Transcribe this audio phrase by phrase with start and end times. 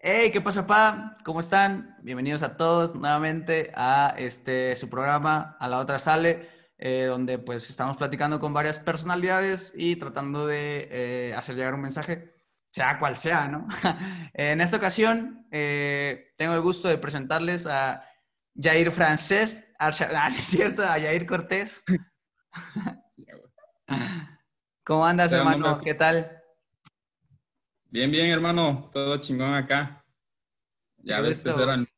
[0.00, 1.16] Hey, ¿qué pasa, pa?
[1.24, 1.96] ¿Cómo están?
[2.02, 7.68] Bienvenidos a todos nuevamente a este su programa, a la otra sale, eh, donde pues
[7.68, 12.32] estamos platicando con varias personalidades y tratando de eh, hacer llegar un mensaje,
[12.70, 13.66] sea cual sea, ¿no?
[14.34, 18.04] en esta ocasión eh, tengo el gusto de presentarles a
[18.54, 21.82] Jair Francés, ah, es cierto, a Jair Cortés.
[24.84, 25.80] ¿Cómo andas, hermano?
[25.80, 26.37] ¿Qué tal?
[27.90, 30.04] Bien, bien, hermano, todo chingón acá.
[30.98, 31.88] Ya ves, eran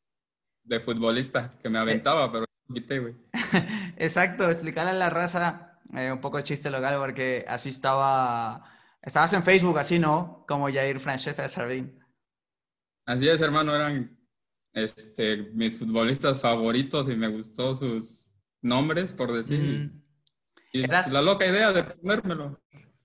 [0.63, 1.81] de futbolista, que me eh.
[1.81, 3.15] aventaba, pero quité, güey.
[3.97, 8.63] Exacto, explicarle a la raza eh, un poco de chiste local, porque así estaba,
[9.01, 10.45] estabas en Facebook, así, ¿no?
[10.47, 11.99] Como Jair Francesca Sardín.
[13.05, 14.17] Así es, hermano, eran
[14.71, 18.29] este, mis futbolistas favoritos y me gustó sus
[18.61, 19.91] nombres, por decir.
[20.71, 22.61] Y la loca idea de ponérmelo.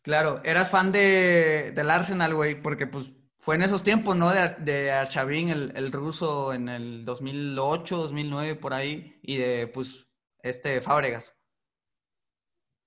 [0.07, 4.31] Claro, eras fan de, del Arsenal, güey, porque pues fue en esos tiempos, ¿no?
[4.31, 10.07] De, de Archavín, el, el, ruso, en el 2008, 2009, por ahí, y de, pues,
[10.45, 11.37] este, Fábregas.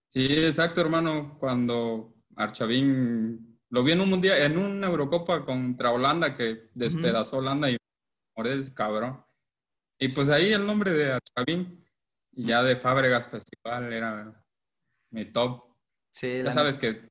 [0.07, 6.33] Sí, exacto, hermano, cuando Archavín lo vi en un mundial, en una Eurocopa contra Holanda
[6.33, 7.75] que despedazó Holanda y
[8.33, 9.25] moré cabrón.
[9.97, 11.85] Y pues ahí el nombre de Archavín
[12.31, 14.41] y ya de Fábregas Festival era
[15.09, 15.68] mi top.
[16.11, 17.09] Sí, ya sabes que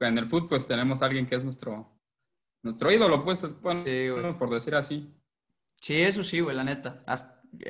[0.00, 1.98] en el fútbol pues, tenemos a alguien que es nuestro,
[2.62, 5.14] nuestro ídolo, pues, por decir así.
[5.80, 7.04] Sí, eso sí, güey, la neta.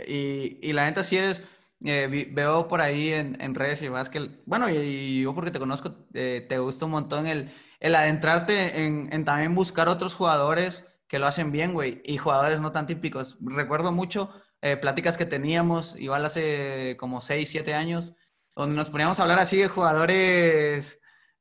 [0.06, 1.42] Y, y la neta sí es,
[1.84, 6.06] eh, veo por ahí en, redes y más que, bueno, y, yo porque te conozco,
[6.14, 11.18] eh, te gusta un montón el, el adentrarte en, en, también buscar otros jugadores que
[11.18, 13.38] lo hacen bien, güey, y jugadores no tan típicos.
[13.40, 14.30] Recuerdo mucho
[14.62, 18.14] eh, pláticas que teníamos, igual hace como 6, 7 años,
[18.56, 21.00] donde nos poníamos a hablar así de jugadores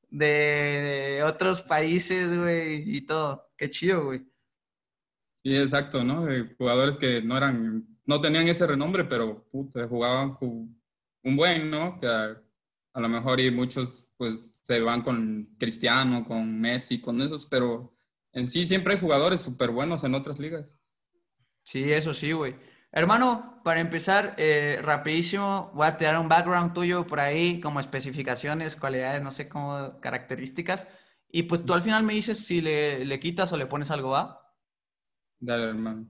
[0.10, 3.50] de, otros países, güey, y todo.
[3.58, 4.26] Qué chido, güey.
[5.36, 6.28] Sí, exacto, ¿no?
[6.58, 12.00] jugadores que no eran, no tenían ese renombre, pero jugaban un buen, ¿no?
[12.00, 17.46] Que a, lo mejor y muchos pues se van con Cristiano, con Messi, con esos,
[17.46, 17.96] pero
[18.34, 20.80] en sí siempre hay jugadores súper buenos en otras ligas.
[21.64, 22.56] Sí, eso sí, güey.
[22.98, 28.78] Hermano, para empezar, eh, rapidísimo, voy a tirar un background tuyo por ahí, como especificaciones,
[28.78, 30.88] cualidades, no sé cómo, características.
[31.30, 34.50] Y pues tú al final me dices si le, quitas o le pones algo, ¿va?
[35.42, 36.08] Dale, hermano.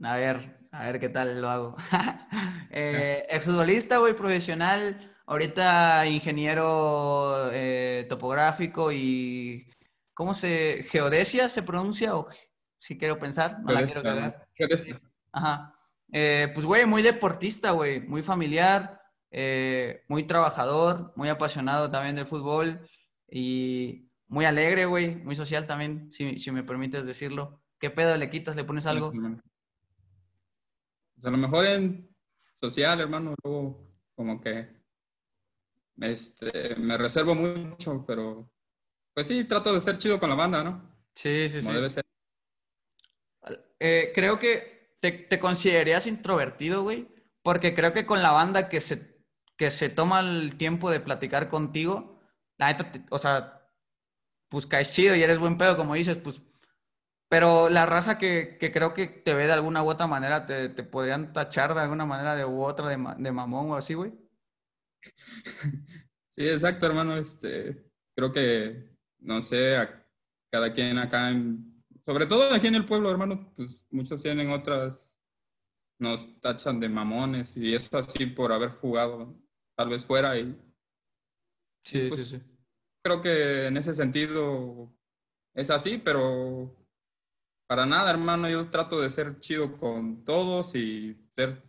[0.00, 1.76] A ver, a ver qué tal lo hago.
[2.70, 9.68] eh, exfutbolista, güey, profesional, ahorita ingeniero eh, topográfico y...
[10.14, 10.84] ¿Cómo se...?
[10.88, 12.28] ¿Geodesia se pronuncia o
[12.78, 13.58] si quiero pensar?
[13.60, 14.46] No la quiero cagar.
[15.32, 15.74] Ajá.
[16.12, 22.26] Eh, pues, güey, muy deportista, güey, muy familiar, eh, muy trabajador, muy apasionado también del
[22.26, 22.88] fútbol
[23.30, 27.62] y muy alegre, güey, muy social también, si, me permites decirlo.
[27.78, 28.56] ¿Qué pedo le quitas?
[28.56, 29.12] ¿Le pones algo?
[31.14, 32.08] Pues a lo mejor en
[32.54, 34.68] social, hermano, luego como que
[36.00, 38.50] este, me reservo mucho, pero
[39.14, 40.96] pues sí, trato de ser chido con la banda, ¿no?
[41.14, 41.72] Sí, sí, sí.
[41.72, 42.04] debe ser.
[43.80, 47.08] Eh, creo que te, te considerarías introvertido, güey,
[47.42, 49.18] porque creo que con la banda que se,
[49.56, 52.20] que se toma el tiempo de platicar contigo,
[52.58, 53.66] la neta, o sea,
[54.48, 56.42] pues caes chido y eres buen pedo, como dices, pues,
[57.28, 60.82] pero la raza que, creo que te ve de alguna u otra manera, te, te
[60.82, 64.12] podrían tachar de alguna manera de u otra de, de mamón o así, güey.
[66.30, 69.76] Sí, exacto, hermano, este, creo que, no sé,
[70.50, 71.67] cada quien acá en,
[72.08, 75.14] sobre todo aquí en el pueblo, hermano, pues muchos tienen otras,
[75.98, 79.38] nos tachan de mamones y eso así por haber jugado
[79.76, 80.58] tal vez fuera y...
[81.84, 82.42] Sí, pues, sí, sí.
[83.04, 84.90] Creo que en ese sentido
[85.52, 86.74] es así, pero
[87.66, 91.62] para nada, hermano, yo trato de ser chido con todos y ser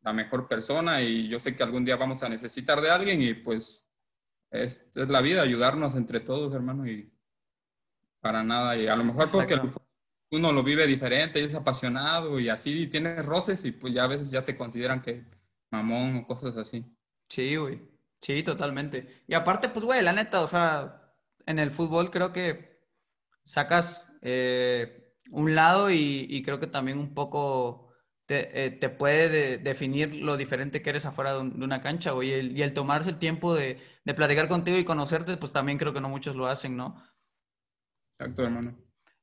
[0.00, 3.32] la mejor persona y yo sé que algún día vamos a necesitar de alguien y
[3.32, 3.86] pues
[4.50, 7.12] es, es la vida, ayudarnos entre todos, hermano, y
[8.20, 8.76] para nada.
[8.76, 9.60] Y a lo mejor porque
[10.30, 14.08] uno lo vive diferente y es apasionado y así tiene roces y pues ya a
[14.08, 15.24] veces ya te consideran que
[15.70, 16.84] mamón o cosas así.
[17.28, 17.80] Sí, güey.
[18.20, 19.22] Sí, totalmente.
[19.26, 21.12] Y aparte, pues, güey, la neta, o sea,
[21.46, 22.80] en el fútbol creo que
[23.44, 27.92] sacas eh, un lado y, creo que también un poco
[28.26, 32.30] te, eh, puede definir lo diferente que eres afuera de, una cancha, güey.
[32.30, 35.78] Y el, y el, tomarse el tiempo de, de platicar contigo y conocerte, pues también
[35.78, 37.02] creo que no muchos lo hacen, ¿no?
[38.18, 38.76] Exacto, hermano.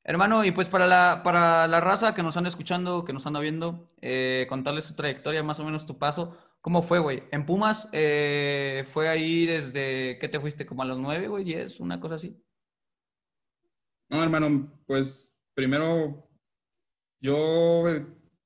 [0.04, 3.40] Hermano, y pues para la, para la raza que nos anda escuchando, que nos anda
[3.40, 6.38] viendo, eh, contarles tu trayectoria, más o menos tu paso.
[6.62, 7.24] ¿Cómo fue, güey?
[7.32, 10.66] En Pumas, eh, ¿fue ahí desde qué te fuiste?
[10.66, 11.44] ¿Como a los nueve, güey?
[11.44, 11.80] ¿Diez?
[11.80, 12.40] ¿Una cosa así?
[14.10, 16.30] No, hermano, pues primero
[17.20, 17.84] Yo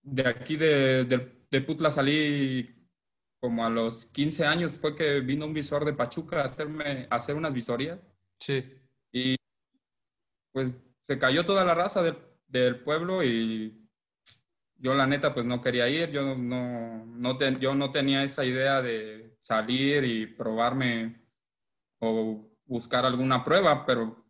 [0.02, 2.88] de aquí de, de, Putla salí
[3.42, 7.16] como a los 15 años, fue que vino un visor de Pachuca a, hacerme, a
[7.16, 8.10] hacer unas visorías.
[8.40, 8.79] Sí.
[10.52, 12.18] Pues se cayó toda la raza del,
[12.48, 13.90] del pueblo y
[14.80, 18.82] yo la neta pues no quería ir, yo no, no yo no tenía esa idea
[18.82, 21.22] de salir y probarme
[22.00, 24.26] o buscar alguna prueba, pero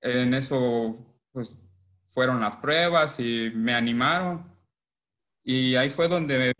[0.00, 0.96] en eso
[1.32, 1.60] pues
[2.06, 4.44] fueron las pruebas y me animaron.
[5.42, 6.52] Y ahí fue donde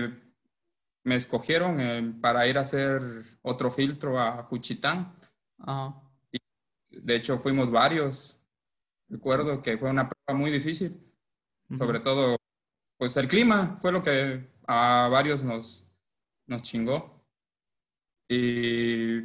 [1.04, 3.00] me, escogieron eh, para ir a hacer
[3.42, 5.14] otro filtro a Juchitán.
[6.90, 8.35] de hecho fuimos varios,
[9.08, 11.00] recuerdo que fue una prueba muy difícil,
[11.76, 12.36] sobre todo
[12.98, 15.86] pues el clima fue lo que a varios nos,
[16.46, 17.24] nos chingó.
[18.28, 19.20] Y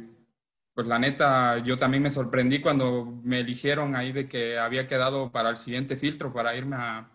[0.74, 5.32] pues la neta, yo también me sorprendí cuando me eligieron ahí de que había quedado
[5.32, 7.08] para el siguiente filtro, para irme a,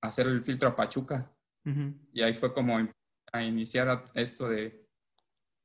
[0.00, 1.32] hacer el filtro a Pachuca.
[2.14, 2.78] Y ahí fue como
[3.30, 4.88] a iniciar esto de,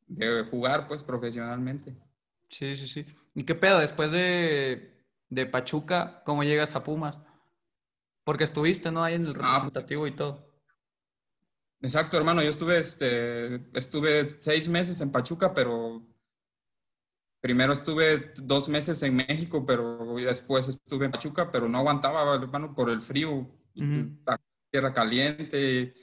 [0.05, 1.95] de, jugar pues profesionalmente.
[2.49, 3.05] Sí, sí, sí.
[3.33, 3.79] ¿Y qué pedo?
[3.79, 4.92] Después de,
[5.33, 7.19] de Pachuca, ¿cómo llegas a Pumas?
[8.23, 9.03] Porque estuviste, ¿no?
[9.03, 10.53] Ahí en el ah, pues, representativo y todo.
[11.81, 12.41] Exacto, hermano.
[12.41, 16.01] Yo estuve, este, estuve seis meses en Pachuca, pero
[17.41, 22.73] primero estuve dos meses en México, pero después estuve en Pachuca, pero no aguantaba, hermano,
[22.73, 23.49] por el frío.
[23.75, 24.15] Pues,
[24.71, 25.93] tierra caliente,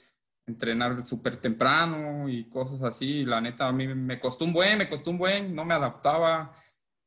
[0.45, 3.25] entrenar súper temprano y cosas así.
[3.25, 6.55] La neta, a mí me costó un buen, me costó un buen, no me adaptaba.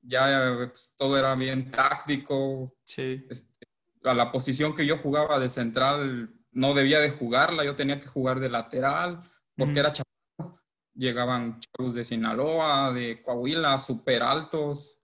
[0.06, 2.76] Ya pues, todo era bien táctico.
[2.84, 3.26] Sí.
[3.28, 3.66] Este,
[4.04, 8.06] a la posición que yo jugaba de central no debía de jugarla, yo tenía que
[8.06, 9.22] jugar de lateral
[9.56, 10.60] porque era chaparro.
[10.94, 15.00] Llegaban chavos de Sinaloa, de Coahuila, súper altos,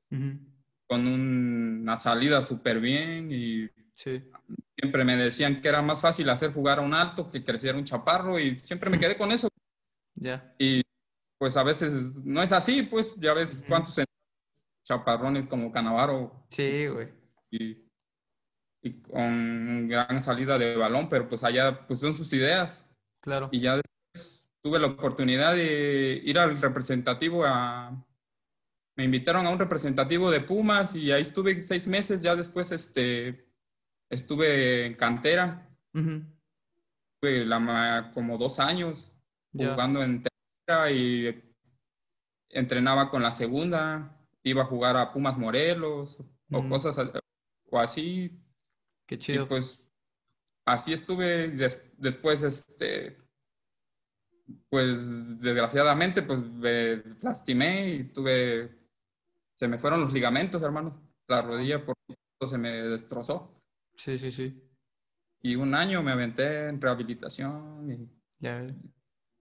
[0.88, 6.78] con una salida súper bien y siempre me decían que era más fácil hacer jugar
[6.78, 9.48] a un alto que crecer un chaparro y siempre me quedé con eso.
[10.14, 10.54] Ya.
[10.58, 10.82] Y
[11.38, 13.98] pues a veces no es así, pues ya ves cuántos
[14.90, 16.44] chaparrones como Canavaro.
[16.50, 17.08] Sí, güey.
[17.50, 17.90] Y
[18.82, 22.86] y con gran salida de balón, pero pues allá pues son sus ideas.
[23.20, 23.48] Claro.
[23.52, 28.06] Y ya después tuve la oportunidad de ir al representativo a...
[28.96, 33.48] Me invitaron a un representativo de Pumas y ahí estuve seis meses, ya después este,
[34.10, 35.68] estuve en cantera.
[35.94, 39.10] Estuve la, como dos años
[39.52, 41.54] jugando en tercera y
[42.50, 46.22] entrenaba con la segunda, iba a jugar a Pumas Morelos
[46.52, 46.96] o cosas
[47.70, 48.40] o así,
[49.10, 49.42] Qué chido.
[49.42, 49.90] Y pues
[50.64, 51.48] así estuve
[51.96, 53.18] después, este,
[54.68, 58.70] pues desgraciadamente, pues me lastimé y tuve,
[59.52, 61.02] se me fueron los ligamentos, hermano.
[61.26, 61.96] La rodilla por
[62.48, 63.60] se me destrozó.
[63.96, 64.62] Sí, sí, sí.
[65.42, 68.08] Y un año me aventé en rehabilitación y...
[68.38, 68.64] Ya.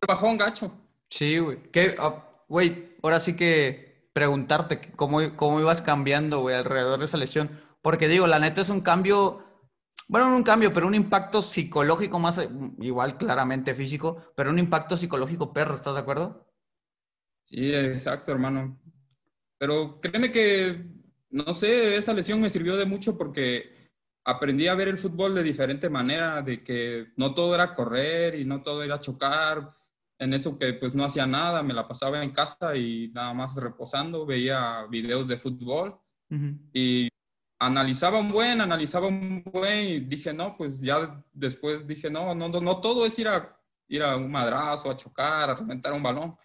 [0.07, 0.71] Bajó un gacho.
[1.11, 1.61] Sí, güey.
[1.71, 3.88] ¿Qué, ah, güey, ahora sí que
[4.19, 7.49] preguntarte cómo, cómo ibas cambiando, alrededor de esa lesión.
[7.81, 9.45] Porque digo, la neta es un cambio
[10.09, 12.41] bueno, no un cambio, pero un impacto psicológico más,
[12.79, 16.51] igual claramente físico, pero un impacto psicológico perro, ¿estás de acuerdo?
[17.45, 18.81] Sí, exacto, hermano.
[19.59, 20.83] Pero créeme que,
[21.29, 23.91] no sé, esa lesión me sirvió de mucho porque
[24.25, 28.45] aprendí a ver el fútbol de diferente manera, de que no todo era correr y
[28.45, 29.77] no todo era chocar,
[30.19, 33.55] en eso que pues no hacía nada, me la pasaba en casa y nada más
[33.55, 35.97] reposando, veía videos de fútbol
[36.73, 37.09] y
[37.57, 42.49] analizaba un buen, analizaba un buen y dije, no, pues ya después dije, no, no,
[42.49, 43.57] no, no todo es ir a,
[43.87, 46.35] ir a un madrazo, a chocar, a reventar un balón.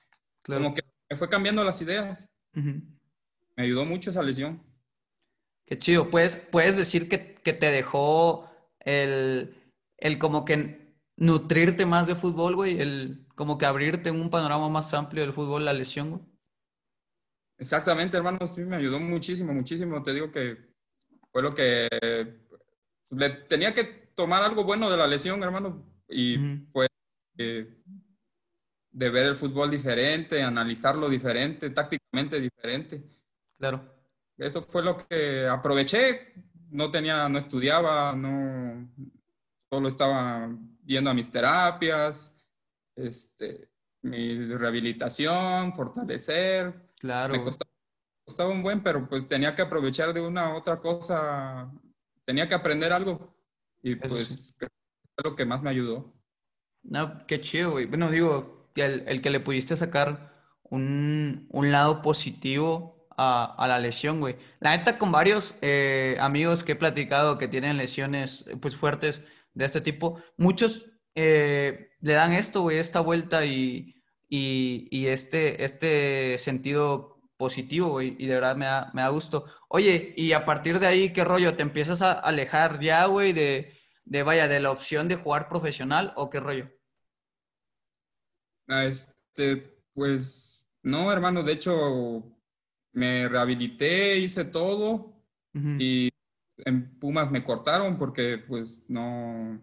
[0.42, 2.32] Como que me fue cambiando las ideas.
[2.52, 4.62] Me ayudó mucho esa lesión.
[5.66, 6.10] Qué chido.
[6.10, 8.50] ¿Puedes, puedes decir que, que te dejó
[8.80, 9.54] el,
[9.96, 12.80] el, como que nutrirte más de fútbol, güey?
[12.80, 16.22] El como que abrirte en un panorama más amplio del fútbol, la lesión, güey.
[17.58, 18.46] Exactamente, hermano.
[18.46, 20.02] Sí, me ayudó muchísimo, muchísimo.
[20.02, 20.74] Te digo que
[21.30, 21.88] fue lo que
[23.10, 26.36] le tenía que tomar algo bueno de la lesión, hermano, y
[26.70, 26.86] fue
[27.36, 27.66] de
[28.92, 33.02] ver el fútbol diferente, analizarlo diferente, tácticamente diferente.
[33.58, 33.92] Claro.
[34.36, 36.32] Eso fue lo que aproveché.
[36.70, 38.88] No tenía, no estudiaba, no,
[39.70, 40.48] solo estaba
[40.82, 42.33] viendo a mis terapias,
[42.96, 43.70] este,
[44.02, 46.90] mi rehabilitación, fortalecer.
[46.98, 47.34] Claro.
[47.34, 47.70] Me costaba
[48.24, 51.70] costaba un buen, pero pues tenía que aprovechar de una otra cosa,
[52.24, 53.36] tenía que aprender algo
[53.82, 56.12] y pues creo que fue lo que más me ayudó.
[56.82, 57.86] No, qué chido, güey.
[57.86, 60.32] Bueno, digo, el, el que le pudiste sacar
[60.62, 64.36] un, un lado positivo a, a la lesión, güey.
[64.60, 69.20] La neta, con varios eh, amigos que he platicado que tienen lesiones pues fuertes
[69.52, 73.94] de este tipo, muchos eh, le dan esto, güey, esta vuelta y,
[74.28, 79.46] y, y este, este sentido positivo, güey, y de verdad me da, me da gusto.
[79.68, 81.56] Oye, y a partir de ahí, ¿qué rollo?
[81.56, 86.12] ¿Te empiezas a alejar ya, güey, de, de, vaya, de la opción de jugar profesional
[86.16, 86.70] o qué rollo?
[88.68, 89.56] Ah, Este,
[89.92, 92.24] pues, no, hermano, de hecho,
[92.92, 95.14] me rehabilité, hice todo
[95.54, 95.70] Ujú.
[95.78, 96.10] y
[96.58, 99.60] en Pumas me cortaron porque, pues, no,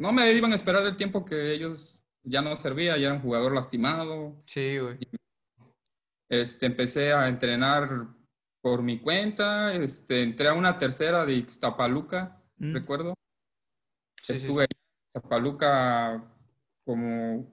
[0.00, 3.20] no me iban a esperar el tiempo que ellos ya no servía, ya era un
[3.22, 4.42] jugador lastimado.
[4.46, 4.98] Sí, güey.
[6.30, 8.08] Este, empecé a entrenar
[8.62, 12.72] por mi cuenta, este, entré a una tercera de Ixtapaluca, Mm.
[12.74, 13.14] recuerdo.
[14.22, 14.78] Sí, sí, Estuve ahí en
[15.16, 16.24] Ixtapaluca
[16.84, 17.50] como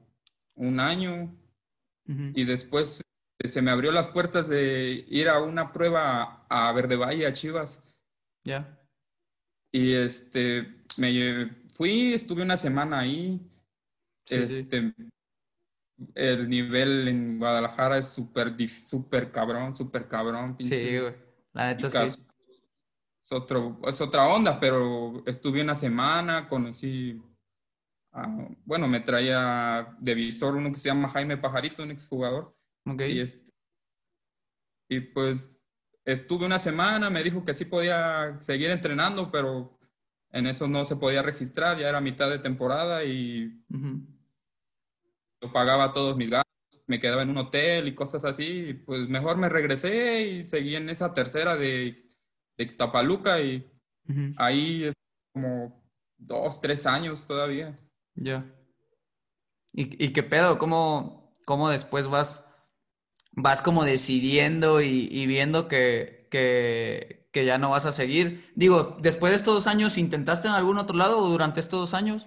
[0.55, 1.33] un año
[2.33, 3.01] y después
[3.39, 7.33] eh, se me abrió las puertas de ir a una prueba a Verde Valle, a
[7.33, 7.83] Chivas.
[8.45, 8.79] Ya.
[9.71, 11.11] Y este, me
[11.77, 13.39] fui, estuve una semana ahí.
[14.25, 14.59] Sí, sí.
[14.61, 14.93] Este,
[16.15, 21.01] el nivel en Guadalajara es súper, súper cabrón, súper cabrón, Sí, pinche.
[21.01, 21.15] güey.
[21.53, 22.21] La neta sí.
[23.23, 27.21] Es, otro, es otra onda, pero estuve una semana, conocí,
[28.13, 32.55] a- bueno, me traía de visor uno que se llama Jaime Pajarito, un exjugador,
[32.85, 33.01] Ok.
[33.09, 33.51] y, este,
[34.89, 35.51] y pues
[36.05, 39.76] estuve una semana, me dijo que sí podía seguir entrenando, pero
[40.31, 43.63] en eso no se podía registrar, ya era mitad de temporada y
[45.41, 46.47] yo pagaba todos mis gastos,
[46.85, 50.75] me quedaba en un hotel y cosas así, y pues mejor me regresé y seguí
[50.75, 51.95] en esa tercera de,
[52.57, 53.71] de Ixtapaluca y
[54.37, 54.93] ahí es
[55.33, 55.83] como
[56.17, 57.75] dos, tres años todavía.
[58.15, 58.53] Ya.
[59.73, 60.57] ¿Y, y qué pedo?
[60.57, 62.45] ¿Cómo, cómo después vas,
[63.31, 68.51] vas como decidiendo y, y viendo que, que, que ya no vas a seguir?
[68.55, 71.93] Digo, después de estos dos años, ¿intentaste en algún otro lado o durante estos dos
[71.93, 72.25] años?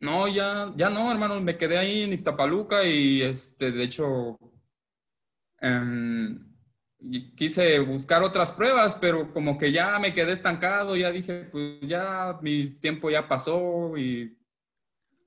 [0.00, 4.38] No, ya, ya no, hermano, me quedé ahí en Ixtapaluca y este, de hecho,
[5.60, 6.54] em,
[7.34, 12.38] quise buscar otras pruebas, pero como que ya me quedé estancado, ya dije, pues ya
[12.42, 14.38] mi tiempo ya pasó y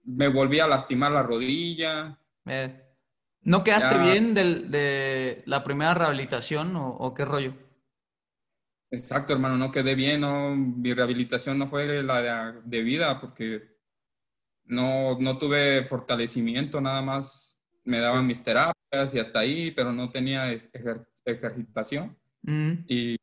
[0.03, 2.19] me volví a lastimar la rodilla.
[2.45, 2.84] Eh,
[3.45, 4.11] ¿no quedaste Ya.
[4.11, 7.53] bien del- de la primera rehabilitación o, o qué rollo?
[8.91, 13.75] Exacto, hermano, no quedé bien, no, mi rehabilitación no fue la de, de vida porque
[14.65, 20.09] no, no tuve fortalecimiento, nada más me daban mis terapias y hasta ahí, pero no
[20.09, 22.17] tenía ejer- ejercitación.
[22.43, 23.17] Mm, Y,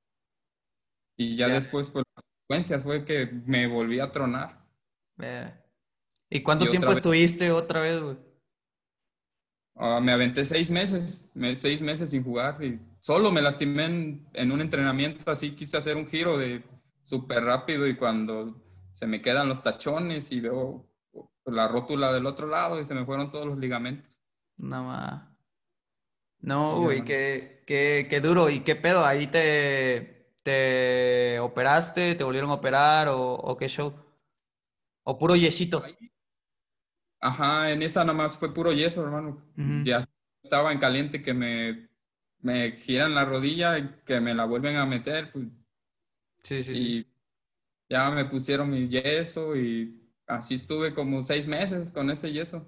[1.17, 4.62] y ya después, pues, las consecuencias fue que me volví a tronar.
[6.29, 6.99] ¿Y cuánto Y tiempo otra vez.
[6.99, 8.17] estuviste otra vez, güey?
[9.75, 14.26] Ah, me aventé seis meses, me- seis meses sin jugar y solo me lastimé en,
[14.35, 16.62] en un entrenamiento, así quise hacer un giro de
[17.02, 18.62] súper rápido y cuando
[18.93, 20.87] se me quedan los tachones y veo
[21.47, 24.11] la rótula del otro lado y se me fueron todos los ligamentos.
[24.57, 25.23] Nada más.
[26.41, 27.05] No, Sí, güey, hermano.
[27.05, 28.50] qué, qué, qué duro.
[28.50, 29.05] ¿Y qué pedo?
[29.07, 32.14] ¿Ahí te, te operaste?
[32.17, 33.09] ¿Te volvieron a operar?
[33.09, 33.95] ¿O, o qué show?
[35.05, 35.79] ¿O puro yesito?
[37.23, 39.41] Ajá, en esa nada más fue puro yeso, hermano.
[39.57, 39.85] Ujú.
[39.85, 40.05] Ya
[40.43, 41.88] estaba en caliente que me,
[42.41, 45.47] me giran la rodilla y que me la vuelven a meter, pues,
[46.43, 46.81] Sí, sí, sí.
[46.81, 47.07] y
[47.88, 52.67] ya me pusieron mi yeso y así estuve como seis meses con ese yeso.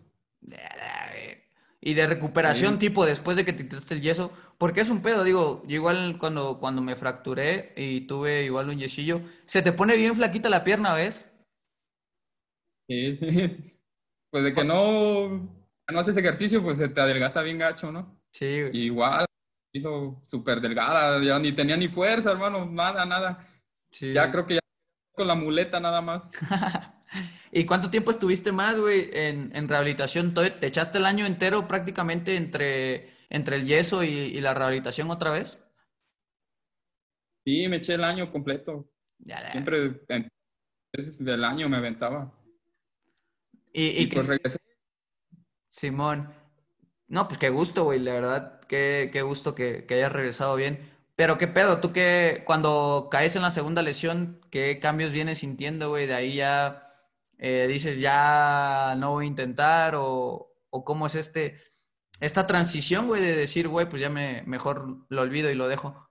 [1.80, 2.78] Y de recuperación, Sí.
[2.78, 6.16] tipo, después de que te quitaste el yeso, porque es un pedo, digo, yo igual
[6.18, 10.64] cuando, cuando me fracturé y tuve igual un yesillo, se te pone bien flaquita la
[10.64, 11.24] pierna, ¿ves?
[12.88, 13.18] Sí,
[14.34, 15.28] Pues de que no,
[15.92, 18.20] no haces ejercicio, pues se te adelgaza bien gacho, ¿no?
[18.32, 18.76] Sí, güey.
[18.76, 19.26] Igual,
[19.72, 23.46] hizo súper delgada, ya ni tenía ni fuerza, hermano, nada, nada.
[23.92, 24.12] Sí.
[24.12, 24.60] Ya creo que ya
[25.14, 26.32] con la muleta nada más.
[27.52, 30.34] ¿Y cuánto tiempo estuviste más, güey, en, en rehabilitación?
[30.34, 35.12] ¿Te te echaste el año entero prácticamente entre, entre el yeso y, y la rehabilitación
[35.12, 35.60] otra vez?
[37.46, 38.90] Sí, me eché el año completo.
[39.20, 39.52] Ya, ya.
[39.52, 40.28] Siempre en-
[41.20, 42.32] del año me aventaba.
[43.74, 44.58] Y, y Y pues regresé.
[45.70, 46.32] Simón,
[47.08, 50.90] no, pues qué gusto, güey, la verdad, qué, qué gusto que, que hayas regresado bien.
[51.16, 55.90] Pero qué pedo, tú que cuando caes en la segunda lesión, ¿qué cambios vienes sintiendo,
[55.90, 56.06] güey?
[56.06, 56.88] De ahí ya
[57.38, 61.56] eh, dices, ya no voy a intentar, o, o cómo es este,
[62.20, 66.10] esta transición, güey, de decir, güey, pues ya me, mejor lo olvido y lo dejo.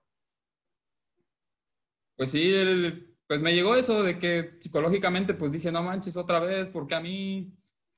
[2.16, 6.40] Pues sí, el- pues me llegó eso de que psicológicamente pues dije, no manches otra
[6.40, 7.52] vez, porque a mí?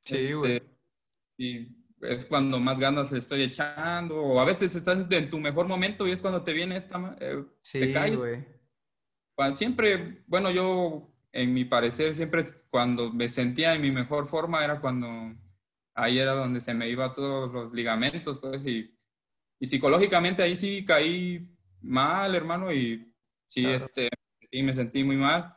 [0.04, 0.62] Sí, Este, güey.
[1.38, 1.68] y
[2.02, 6.06] es cuando más ganas le estoy echando, o a veces estás en tu mejor momento
[6.06, 8.18] y es cuando te viene esta, eh, Sí, te caes.
[9.34, 14.64] Cuando- Siempre, bueno, yo, en mi parecer, siempre cuando me sentía en mi mejor forma
[14.64, 15.34] era cuando
[15.94, 18.94] ahí era donde se me iba todos los ligamentos, pues, y,
[19.58, 23.12] y psicológicamente ahí sí caí mal, hermano, y
[23.46, 23.76] sí, Claro.
[23.76, 24.08] este,
[24.56, 25.54] y me sentí muy mal.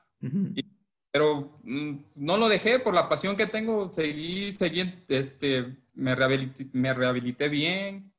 [1.11, 6.67] Pero mm, no lo dejé por la pasión que tengo, seguí, seguí, este, me rehabilité,
[6.73, 8.13] me rehabilité bien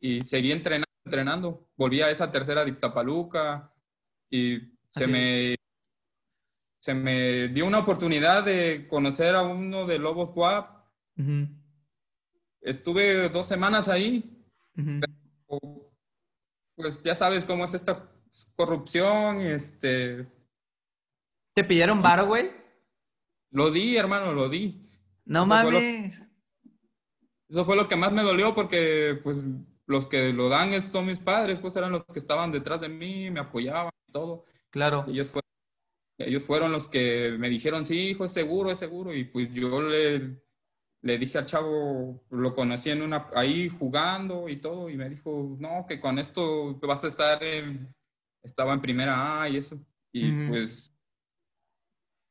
[0.00, 1.68] y seguí entrenando, entrenando.
[1.76, 3.74] Volví a esa tercera de Ixtapaluca
[4.30, 5.56] y se Así me,
[6.80, 10.30] se me dio una oportunidad de conocer a uno de Lobos.
[10.30, 11.48] Ujú.
[12.60, 14.42] Estuve dos semanas ahí,
[14.78, 15.00] Ujú.
[16.76, 18.15] pues ya sabes cómo es esta
[18.54, 20.26] corrupción, este,
[21.54, 22.50] ¿Te pidieron varo, güey?
[23.50, 24.86] lo di, hermano, lo di.
[25.24, 26.22] No Eso fue lo- mames.
[27.48, 29.44] Eso fue lo que más me dolió porque pues
[29.86, 33.30] los que lo dan son mis padres, pues eran los que estaban detrás de mí,
[33.30, 34.44] me apoyaban y todo.
[34.70, 35.04] Claro.
[35.08, 35.48] Ellos fueron,
[36.18, 39.14] ellos fueron los que me dijeron, sí, hijo, es seguro, es seguro.
[39.14, 40.42] Y pues yo le,
[41.02, 45.56] le dije al chavo, lo conocí en una, ahí jugando y todo, y me dijo,
[45.60, 47.94] no, que con esto vas a estar en,
[48.46, 49.78] estaba en primera A y eso.
[50.12, 50.92] Y pues,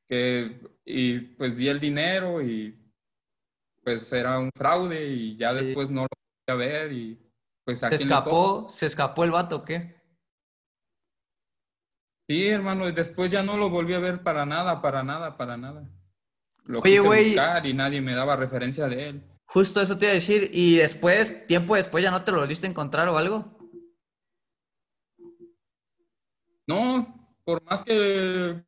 [0.07, 2.75] que, y pues di el dinero y
[3.83, 5.65] pues era un fraude y ya Sí.
[5.65, 7.19] después no lo volví a ver y
[7.63, 8.67] pues a ¿Se quién escapó?
[8.69, 9.95] ¿Se escapó el vato o qué?
[12.27, 15.57] Sí, hermano, y después ya no lo volví a ver para nada, para nada, para
[15.57, 15.87] nada.
[16.63, 17.25] Lo Oye, quise güey.
[17.29, 19.23] buscar y nadie me daba referencia de él.
[19.45, 20.49] Justo eso te iba a decir.
[20.51, 23.54] ¿Y después, tiempo después, ya no te lo volviste a encontrar o algo?
[26.67, 28.63] No, por más que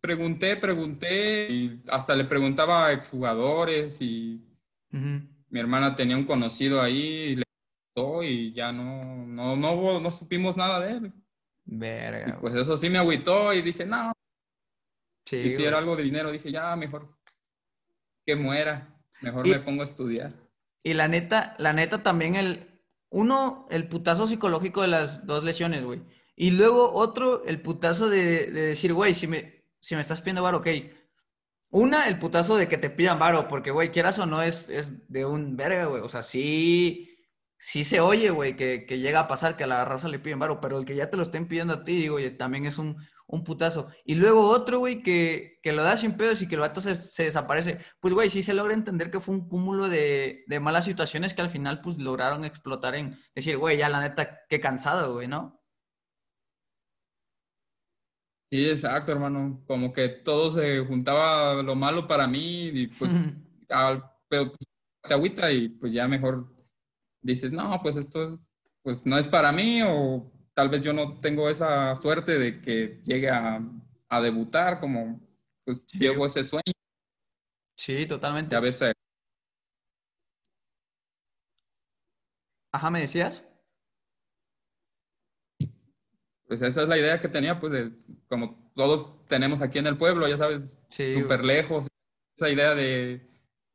[0.00, 4.42] pregunté, pregunté, y hasta le preguntaba a exjugadores y
[4.90, 7.42] mi hermana tenía un conocido ahí y le
[7.94, 11.12] preguntó y ya no, no, no, no supimos nada de él.
[11.66, 12.38] Y Verga.
[12.40, 14.12] pues eso sí me agüitó y dije, no,
[15.28, 15.66] Sí, y si güey.
[15.66, 17.08] era algo de dinero, dije, ya, mejor
[18.24, 20.32] que muera, mejor Y- me pongo a estudiar.
[20.84, 25.82] Y la neta, la neta también el, uno, el putazo psicológico de las dos lesiones,
[25.82, 26.00] güey.
[26.36, 30.42] Y luego otro, el putazo de, de decir, güey, si me, si me estás pidiendo
[30.42, 30.68] varo, ok.
[31.70, 35.10] Una, el putazo de que te pidan varo, porque, güey, quieras o no, es, es
[35.10, 36.02] de un verga, güey.
[36.02, 37.18] O sea, sí,
[37.58, 40.38] sí se oye, güey, que, que llega a pasar que a la raza le piden
[40.38, 42.96] varo, pero el que ya te lo estén pidiendo a ti, digo, también es un,
[43.26, 43.88] un putazo.
[44.04, 46.96] Y luego otro, güey, que, que lo da sin pedos y que el vato se,
[46.96, 47.80] se desaparece.
[48.00, 51.42] Pues, güey, sí se logra entender que fue un cúmulo de, de malas situaciones que
[51.42, 55.60] al final, pues, lograron explotar en decir, güey, ya la neta, qué cansado, güey, ¿no?
[58.50, 59.62] Sí, exacto, hermano.
[59.66, 63.10] Como que todo se juntaba lo malo para mí y pues,
[63.68, 64.58] al- pero pues,
[65.02, 66.54] te agüita y pues ya mejor
[67.20, 68.40] dices, no, pues esto
[68.82, 73.02] pues no es para mí o tal vez yo no tengo esa suerte de que
[73.04, 73.60] llegue a,
[74.08, 75.20] a debutar como
[75.64, 75.98] pues Sí.
[75.98, 76.62] llevo ese sueño
[77.76, 78.54] Sí, totalmente.
[78.54, 78.92] y a veces
[82.72, 83.42] Ajá, ¿me decías?
[86.46, 87.92] Pues esa es la idea que tenía pues de
[88.28, 91.88] como todos tenemos aquí en el pueblo, ya sabes, Sí, súper lejos,
[92.36, 93.26] esa idea de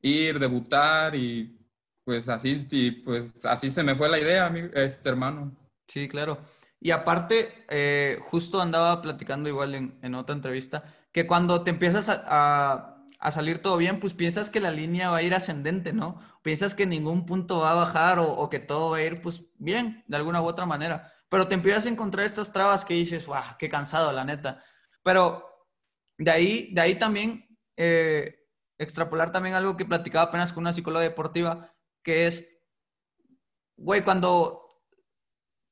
[0.01, 1.57] ir, debutar y
[2.03, 5.55] pues así, y pues así se me fue la idea, mi- este hermano.
[5.87, 6.39] Sí, claro.
[6.79, 12.09] Y aparte, eh, justo andaba platicando igual en, en otra entrevista, que cuando te empiezas
[12.09, 15.93] a, a- a salir todo bien, pues piensas que la línea va a ir ascendente,
[15.93, 16.19] ¿no?
[16.41, 19.43] Piensas que ningún punto va a bajar o, o que todo va a ir pues
[19.59, 21.11] bien, de alguna u otra manera.
[21.31, 23.41] Pero te empiezas a encontrar estas trabas que dices, ¡guau!
[23.57, 24.63] ¡Qué cansado, la neta!
[25.01, 25.47] Pero
[26.17, 28.35] de ahí, de ahí también eh,
[28.77, 32.45] extrapolar también algo que platicaba apenas con una psicóloga deportiva, que es,
[33.77, 34.61] güey, cuando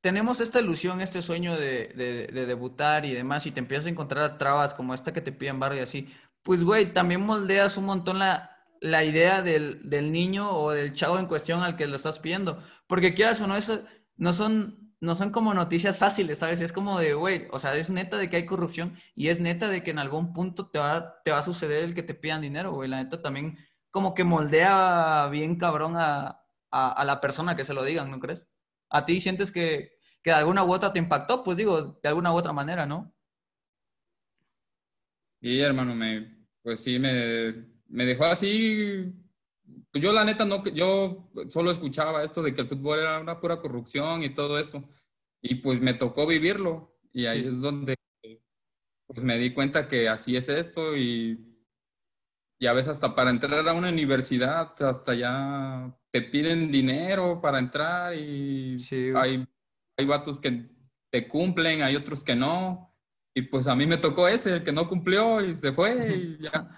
[0.02, 3.90] tenemos esta ilusión, este sueño de, de- de debutar y demás, y te empiezas a
[3.90, 7.86] encontrar trabas como esta que te piden barro y así, pues, güey, también moldeas un
[7.86, 11.98] montón la, la idea del, del niño o del chavo en cuestión al que lo
[11.98, 12.64] estás pidiendo.
[12.88, 13.84] Porque quieras o no, eso
[14.16, 16.62] no son, no son como noticias fáciles, ¿sabes?
[16.62, 19.70] Es como de, güey, o sea, es neta de que hay corrupción y es neta
[19.70, 22.42] de que en algún punto te va, te va a suceder el que te pidan
[22.42, 22.90] dinero, güey.
[22.90, 23.58] La neta también
[23.92, 28.48] como que moldea bien cabrón a, a, la persona que se lo digan, ¿no crees?
[28.90, 31.44] ¿A ti sientes que, que de alguna u otra te impactó?
[31.44, 33.14] Pues digo, de alguna u otra manera, ¿no?
[35.42, 39.14] Y hermano, me, pues sí, me, me dejó así.
[39.92, 43.40] Pues yo la neta no, yo solo escuchaba esto de que el fútbol era una
[43.40, 44.88] pura corrupción y todo eso.
[45.42, 46.96] Y pues me tocó vivirlo.
[47.12, 47.96] Y ahí Sí, es donde
[49.08, 51.50] pues me di cuenta que así es esto y
[52.62, 58.16] ya ves, hasta para entrar a una universidad, hasta ya te piden dinero para entrar
[58.16, 58.78] y
[59.16, 59.48] hay,
[59.98, 60.70] hay vatos que
[61.10, 62.96] te cumplen, hay otros que no.
[63.34, 66.44] Y pues a mí me tocó ese, el que no cumplió y se fue y
[66.44, 66.70] ya.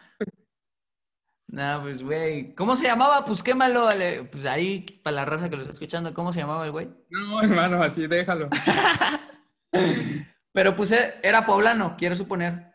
[1.51, 2.55] No, pues, güey.
[2.55, 3.25] ¿Cómo se llamaba?
[3.25, 3.89] Pues quémalo.
[4.31, 6.89] Pues ahí, para la raza que lo está escuchando, ¿cómo se llamaba el güey?
[7.09, 8.49] No, hermano, así déjalo.
[10.53, 12.73] Pero pues eh, era poblano, quiero suponer.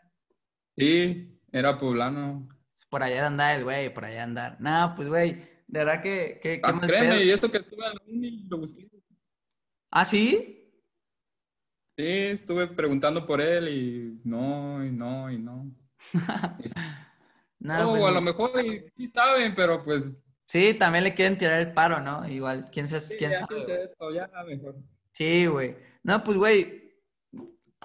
[0.77, 2.47] Sí, era poblano.
[2.89, 4.57] Por allá andar el güey, por allá andar.
[4.59, 6.39] No, pues, güey, de verdad que...
[6.41, 8.87] que ah, créeme, y esto que estuve en la uni, lo busqué.
[9.89, 10.71] ¿Ah, sí?
[11.97, 15.75] Sí, estuve preguntando por él y no, y no, y no.
[17.59, 18.51] no, pues, a lo mejor
[18.95, 20.13] sí saben, pero pues...
[20.45, 22.27] Sí, también le quieren tirar el paro, ¿no?
[22.27, 23.59] Igual, ¿quién, se, quién sabe?
[23.83, 24.75] Esto, ya mejor.
[25.11, 25.75] Sí, güey.
[26.03, 26.93] No, pues, güey,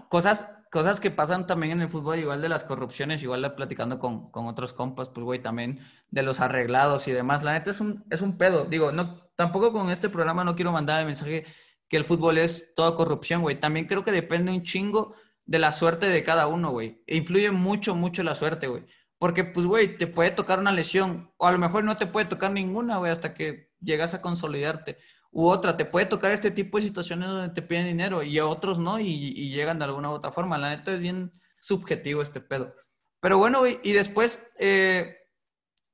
[0.08, 4.30] cosas, cosas que pasan también en el fútbol, igual de las corrupciones, igual platicando con,
[4.30, 5.80] con otros compas, pues, güey, también
[6.10, 7.42] de los arreglados y demás.
[7.42, 8.66] La neta es un, es un pedo.
[8.66, 11.46] Digo, no, tampoco con este programa no quiero mandar el mensaje
[11.88, 13.58] que el fútbol es toda corrupción, güey.
[13.58, 17.02] También creo que depende un chingo de la suerte de cada uno, güey.
[17.06, 18.84] E influye mucho, mucho la suerte, güey.
[19.22, 22.26] Porque, pues, güey, te puede tocar una lesión, o a lo mejor no te puede
[22.26, 24.98] tocar ninguna, güey, hasta que llegas a consolidarte.
[25.30, 28.46] U otra, te puede tocar este tipo de situaciones donde te piden dinero y a
[28.46, 30.58] otros no y, llegan de alguna u otra forma.
[30.58, 31.30] La neta es bien
[31.60, 32.74] subjetivo este pedo.
[33.20, 35.18] Pero bueno, güey, y después, eh,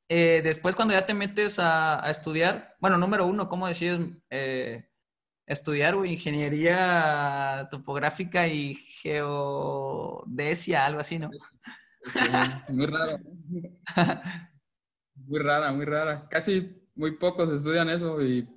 [0.09, 4.89] eh, después cuando ya te metes a, estudiar, bueno, número uno, ¿cómo decides eh,
[5.45, 6.15] estudiar, güey?
[6.15, 11.29] Ingeniería topográfica y geodesia, algo así, ¿no?
[12.69, 13.19] Muy raro.
[15.15, 16.29] muy rara, muy rara.
[16.29, 18.49] Casi muy pocos estudian eso y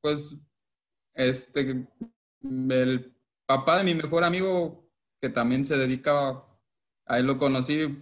[0.00, 0.36] pues,
[1.14, 1.88] este,
[2.42, 6.46] el papá de mi mejor amigo, que también se dedicaba,
[7.06, 7.98] a él lo conocí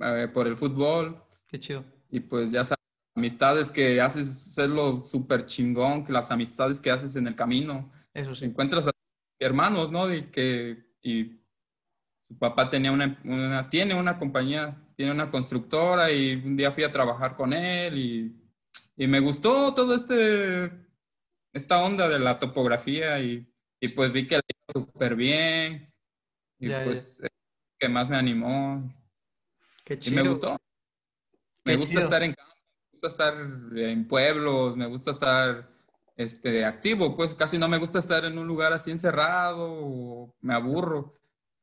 [0.00, 1.22] eh, por el fútbol.
[1.46, 1.84] Qué chido.
[2.10, 2.78] Y pues ya sabes,
[3.14, 7.90] amistades que haces, es lo súper chingón, que las amistades que haces en el camino.
[8.14, 8.46] Eso sí.
[8.46, 8.90] Encuentras a
[9.38, 10.12] hermanos, ¿no?
[10.12, 11.37] Y que, y
[12.28, 16.84] su papá tenía una, una, tiene una compañía, tiene una constructora y un día fui
[16.84, 18.36] a trabajar con él y,
[18.96, 20.70] y me gustó todo este
[21.54, 25.92] esta onda de la topografía y, y pues vi que le iba súper bien
[26.58, 27.22] y pues
[27.78, 28.92] que más me animó.
[29.84, 30.20] Qué chido.
[30.20, 30.56] Y me gustó.
[31.64, 33.34] me gusta estar en campo, me gusta estar
[33.76, 35.70] en pueblos, me gusta estar
[36.16, 40.52] este, activo, pues casi no me gusta estar en un lugar así encerrado o me
[40.52, 41.17] aburro.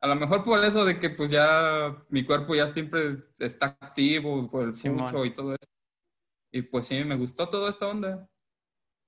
[0.06, 4.48] A lo mejor por eso de que pues ya mi cuerpo ya siempre está activo
[4.52, 5.68] por el fucho y todo eso.
[6.52, 8.30] Y pues sí, me gustó toda esta onda.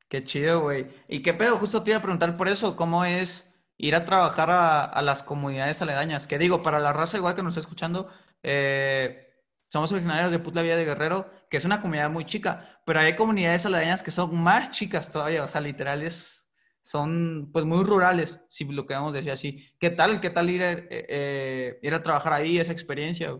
[0.09, 0.87] Qué chido, güey.
[1.07, 1.57] ¿Y qué pedo?
[1.57, 5.83] Justo te iba a preguntar por eso, ¿cómo es ir a trabajar a, las comunidades
[5.83, 6.25] aledañas?
[6.25, 8.09] Que digo, para la raza igual que nos está escuchando,
[8.41, 9.29] eh,
[9.67, 13.15] somos originarios de Putla Villa de Guerrero, que es una comunidad muy chica, pero hay
[13.15, 16.46] comunidades aledañas que son más chicas todavía, o sea, literales,
[16.87, 19.69] son pues muy rurales, si lo queremos decir así.
[19.77, 20.21] ¿Qué tal?
[20.21, 23.37] ¿Qué tal ir, eh, eh, ir a trabajar ahí, esa experiencia?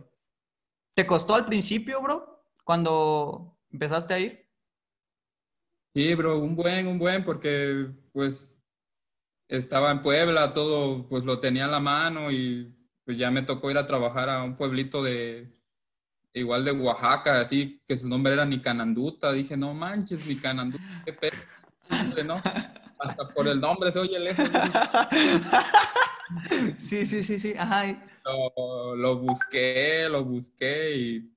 [0.94, 4.46] ¿Te costó al principio, bro, cuando empezaste a ir?
[5.94, 8.62] Sí, bro, un buen, un buen, porque pues
[9.48, 13.70] estaba en Puebla, todo pues lo tenía en la mano y pues ya me tocó
[13.70, 15.50] ir a trabajar a un pueblito de
[16.34, 19.32] igual de Oaxaca, así que su nombre era Nicananduta.
[19.32, 21.32] Dije, no manches, Nicananduta, qué pedo,
[22.26, 22.42] ¿no?
[22.98, 24.48] Hasta por el nombre se oye lejos.
[26.78, 28.06] Sí, sí, sí, sí, ajá.
[28.24, 31.34] Lo, busqué, lo busqué y,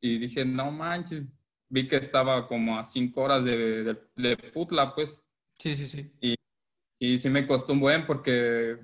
[0.00, 5.22] y dije, no manches, vi que estaba como a cinco horas de, de, Putla, pues.
[5.58, 6.12] Sí, sí, sí.
[6.20, 6.34] Y,
[6.98, 8.78] y, sí me costó un buen porque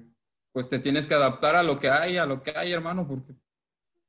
[0.52, 3.34] pues te tienes que adaptar a lo que hay, a lo que hay, hermano, porque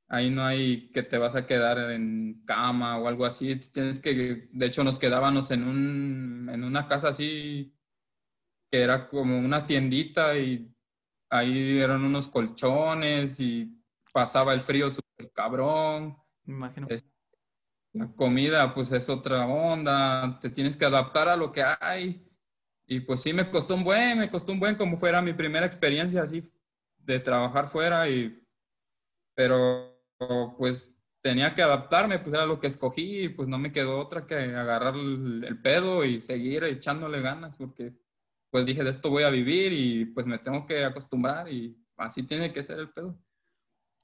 [0.07, 3.55] ahí no hay que te vas a quedar en cama o algo así.
[3.55, 7.78] Tienes que, de hecho nos quedábamos en, un, en una casa así
[8.71, 10.73] que era como una tiendita y
[11.29, 13.81] ahí eran unos colchones y
[14.13, 16.17] pasaba el frío súper cabrón.
[16.43, 16.87] Me imagino.
[17.93, 22.25] La comida, pues es otra onda, te tienes que adaptar a lo que hay.
[22.85, 25.65] Y pues sí, me costó un buen, me costó un buen como fuera mi primera
[25.65, 26.43] experiencia así
[26.97, 28.43] de trabajar fuera y,
[29.35, 29.99] pero
[30.57, 34.25] pues tenía que adaptarme, pues era lo que escogí y pues no me quedó otra
[34.27, 37.93] que agarrar el, pedo y seguir echándole ganas porque
[38.51, 42.23] pues dije de esto voy a vivir y pues me tengo que acostumbrar y así
[42.23, 43.17] tiene que ser el pedo.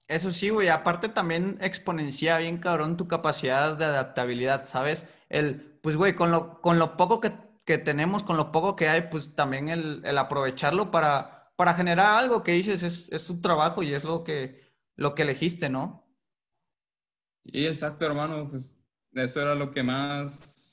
[0.08, 0.67] Eso sí, güey.
[0.67, 5.10] Aparte también exponencia bien cabrón tu capacidad de adaptabilidad, ¿sabes?
[5.29, 7.31] El, pues, güey, con lo, con lo poco que,
[7.79, 12.51] tenemos, con lo poco que hay, pues también el, aprovecharlo para, para generar algo que
[12.51, 14.62] dices es, es tu trabajo y es lo que,
[14.95, 16.08] lo que elegiste, ¿no?
[17.43, 18.49] Sí, exacto, hermano.
[18.49, 18.77] Pues
[19.13, 20.64] eso era lo que más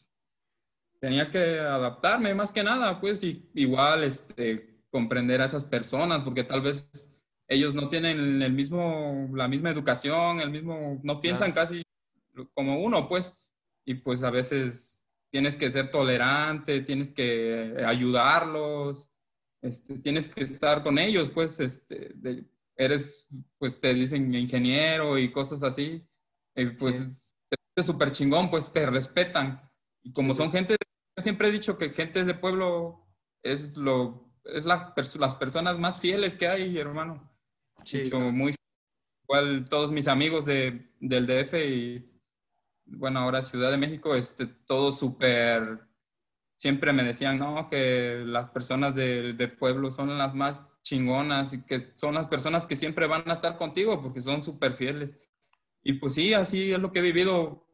[1.03, 6.45] tenía que adaptarme, más que nada, pues y, igual este, comprender a esas personas, porque
[6.45, 7.11] tal vez
[7.49, 11.83] ellos no tienen el mismo, la misma educación, el mismo, no piensan casi
[12.55, 13.37] como uno, pues,
[13.85, 19.11] y pues a veces tienes que ser tolerante, tienes que ayudarlos,
[19.61, 22.15] este, tienes que estar con ellos, pues, este,
[22.77, 23.27] eres,
[23.59, 26.07] pues te dicen ingeniero y cosas así,
[26.55, 27.35] y pues
[27.75, 29.69] es súper chingón, pues te respetan.
[30.05, 30.77] Y como son gente,
[31.19, 33.07] siempre he dicho que gente de pueblo
[33.43, 37.31] es lo, es la, las personas más fieles que hay, hermano.
[37.85, 38.55] Sí, muy
[39.25, 42.13] igual todos mis amigos de, del DF y
[42.85, 45.81] bueno, ahora Ciudad de México, este, todo súper,
[46.57, 51.63] siempre me decían, no, que las personas del de pueblo son las más chingonas y
[51.63, 55.17] que son las personas que siempre van a estar contigo porque son súper fieles.
[55.83, 57.67] Y pues sí, así es lo que he vivido.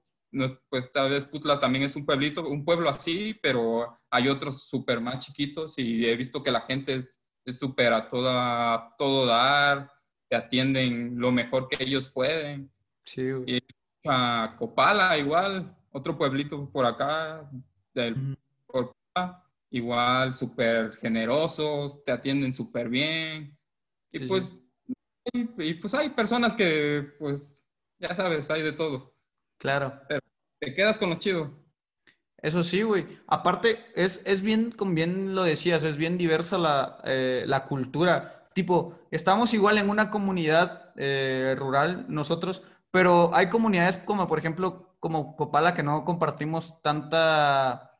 [0.69, 5.01] Pues tal vez Putla también es un pueblito, un pueblo así, pero hay otros súper
[5.01, 7.09] más chiquitos y he visto que la gente
[7.45, 9.91] es súper a, toda, todo dar,
[10.29, 12.71] te atienden lo mejor que ellos pueden.
[13.05, 13.59] Sí, y
[14.07, 17.51] a Copala igual, otro pueblito por acá,
[17.95, 18.37] del,
[19.71, 23.57] igual súper generosos, te atienden súper bien.
[24.12, 24.57] Y pues,
[25.33, 27.67] Y, pues hay personas que, pues,
[27.99, 29.14] ya sabes, hay de todo.
[29.59, 30.01] Claro.
[30.09, 30.21] Pero
[30.61, 31.51] te quedas con lo chido.
[32.40, 33.07] Eso sí, güey.
[33.27, 38.49] Aparte, es, es bien, como bien lo decías, es bien diversa la, eh, la cultura.
[38.55, 44.97] Tipo, estamos igual en una comunidad eh, rural nosotros, pero hay comunidades como, por ejemplo,
[45.01, 47.99] como Copala, que no compartimos tanta,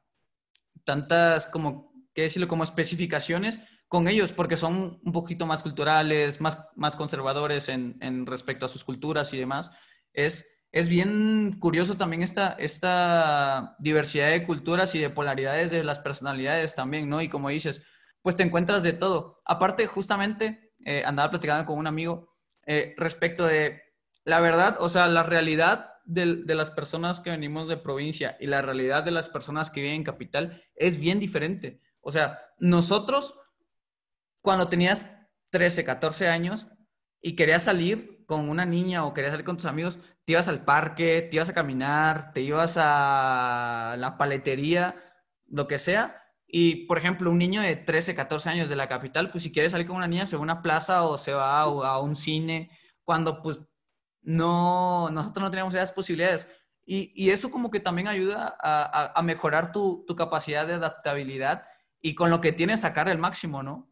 [0.85, 2.49] tantas, como, ¿qué decirlo?
[2.49, 8.27] Como especificaciones con ellos, porque son un poquito más culturales, más, más conservadores en, en
[8.27, 9.73] respecto a sus culturas y demás.
[10.13, 15.99] Es, es bien curioso también esta, esta diversidad de culturas y de polaridades de las
[15.99, 17.23] personalidades también, ¿no?
[17.23, 17.83] Y como dices,
[18.23, 19.41] pues te encuentras de todo.
[19.45, 22.35] Aparte, justamente, eh, andaba platicando con un amigo
[22.67, 23.83] eh, respecto de
[24.25, 28.63] la verdad, o sea, la realidad de, las personas que venimos de provincia y la
[28.63, 31.81] realidad de las personas que viven en capital es bien diferente.
[32.01, 33.39] O sea, nosotros,
[34.43, 35.11] cuando tenías
[35.51, 36.67] 13, 14 años
[37.23, 39.99] y querías salir con una niña o querías salir con tus amigos,
[40.29, 44.95] te ibas al parque, te ibas a caminar, te ibas a la paletería,
[45.47, 46.23] lo que sea.
[46.47, 49.71] Y, por ejemplo, un niño de 13, 14 años de la capital, pues si quiere
[49.71, 52.15] salir con una niña, se va a una plaza o se va a, a un
[52.15, 52.71] cine,
[53.05, 53.59] cuando pues
[54.21, 56.47] no, nosotros no teníamos esas posibilidades.
[56.85, 61.67] Y, eso como que también ayuda a, mejorar tu, capacidad de adaptabilidad
[62.03, 63.91] y con lo que tienes sacar el máximo, ¿no?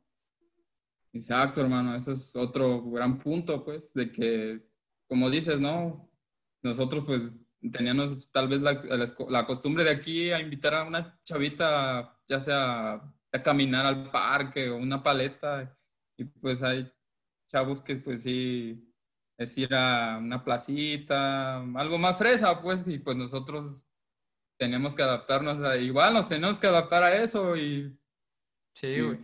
[1.14, 1.96] Exacto, hermano.
[1.96, 4.68] Eso es otro gran punto, pues, de que,
[5.08, 6.05] como dices, ¿no?
[6.66, 7.22] Nosotros, pues,
[7.72, 12.94] teníamos tal vez la, costumbre de aquí a invitar a una chavita, ya sea
[13.32, 15.76] a caminar al parque o una paleta,
[16.16, 16.90] y pues hay
[17.48, 18.92] chavos que, pues, sí
[19.38, 23.82] es ir a una placita, algo más fresa, pues, y pues nosotros
[24.58, 27.96] tenemos que adaptarnos a, igual nos tenemos que adaptar a eso y...
[28.74, 29.18] Sí, güey.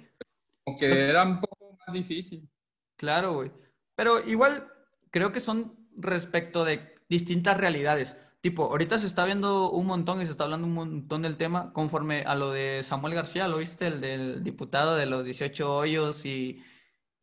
[0.66, 2.48] Aunque era un poco más difícil.
[2.96, 3.50] Claro, güey.
[3.96, 4.70] Pero igual
[5.10, 8.16] creo que son respecto de distintas realidades.
[8.40, 11.72] Tipo, ahorita se está viendo un montón y se está hablando un montón del tema
[11.72, 13.86] conforme a lo de Samuel García, ¿lo viste?
[13.86, 16.60] El del diputado de los 18 hoyos y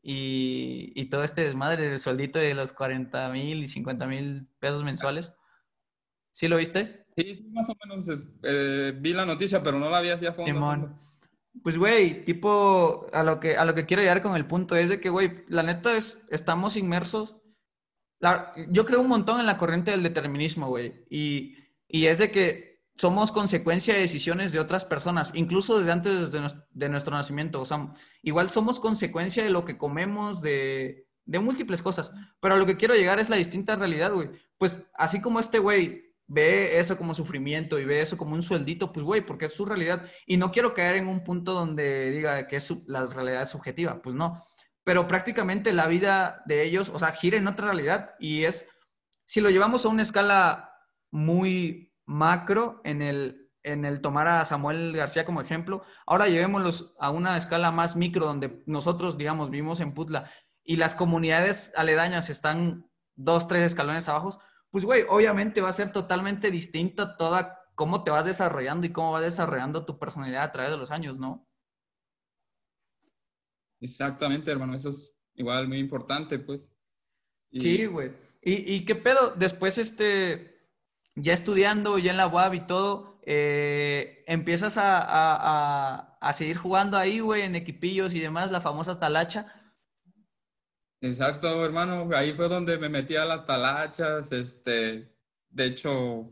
[0.01, 5.33] y, todo este desmadre del sueldito de los 40 mil y 50 mil pesos mensuales.
[6.31, 7.05] ¿Sí lo viste?
[7.17, 10.51] Sí, más o menos eh, vi la noticia, pero no la vi hacia fondo.
[10.51, 10.95] Simón.
[11.63, 14.87] Pues, güey, tipo, a lo, que, a lo que quiero llegar con el punto es
[14.87, 17.37] de que, güey, la neta es, estamos inmersos.
[18.69, 21.05] Yo creo un montón en la corriente del determinismo, güey.
[21.09, 21.55] Y,
[21.87, 26.89] y es de que somos consecuencia de decisiones de otras personas, incluso desde antes de,
[26.89, 27.61] nuestro nacimiento.
[27.61, 32.11] O sea, igual somos consecuencia de lo que comemos, de, múltiples cosas.
[32.41, 34.29] Pero a lo que quiero llegar es la distinta realidad, güey.
[34.57, 38.91] Pues así como este güey ve eso como sufrimiento y ve eso como un sueldito,
[38.91, 40.05] pues güey, porque es su realidad.
[40.25, 44.01] Y no quiero caer en un punto donde diga que es la realidad es subjetiva,
[44.01, 44.43] pues no.
[44.89, 48.67] Pero prácticamente la vida de ellos, o sea, gira en otra realidad y es,
[49.27, 50.73] si lo llevamos a una escala
[51.11, 55.83] muy macro en el, en el tomar a Samuel García como ejemplo.
[56.07, 60.31] Ahora llevémoslos a una escala más micro donde nosotros, digamos, vivimos en Putla
[60.63, 65.91] y las comunidades aledañas están dos, tres escalones abajo, pues, güey, obviamente va a ser
[65.91, 70.71] totalmente distinto toda cómo te vas desarrollando y cómo vas desarrollando tu personalidad a través
[70.71, 71.47] de los años, ¿no?
[73.81, 76.71] Exactamente, hermano, eso es igual muy importante, pues.
[77.51, 78.11] Sí, güey.
[78.41, 79.31] ¿Y, ¿Y, qué pedo?
[79.35, 80.59] Después, este,
[81.15, 86.97] ya estudiando, ya en la UAB y todo, eh, empiezas a, a, a, seguir jugando
[86.97, 89.53] ahí, güey, en equipillos y demás, la famosa talacha.
[91.01, 92.09] Exacto, hermano.
[92.13, 94.31] Ahí fue donde me metí a las talachas.
[94.31, 95.15] Este,
[95.49, 96.31] de hecho,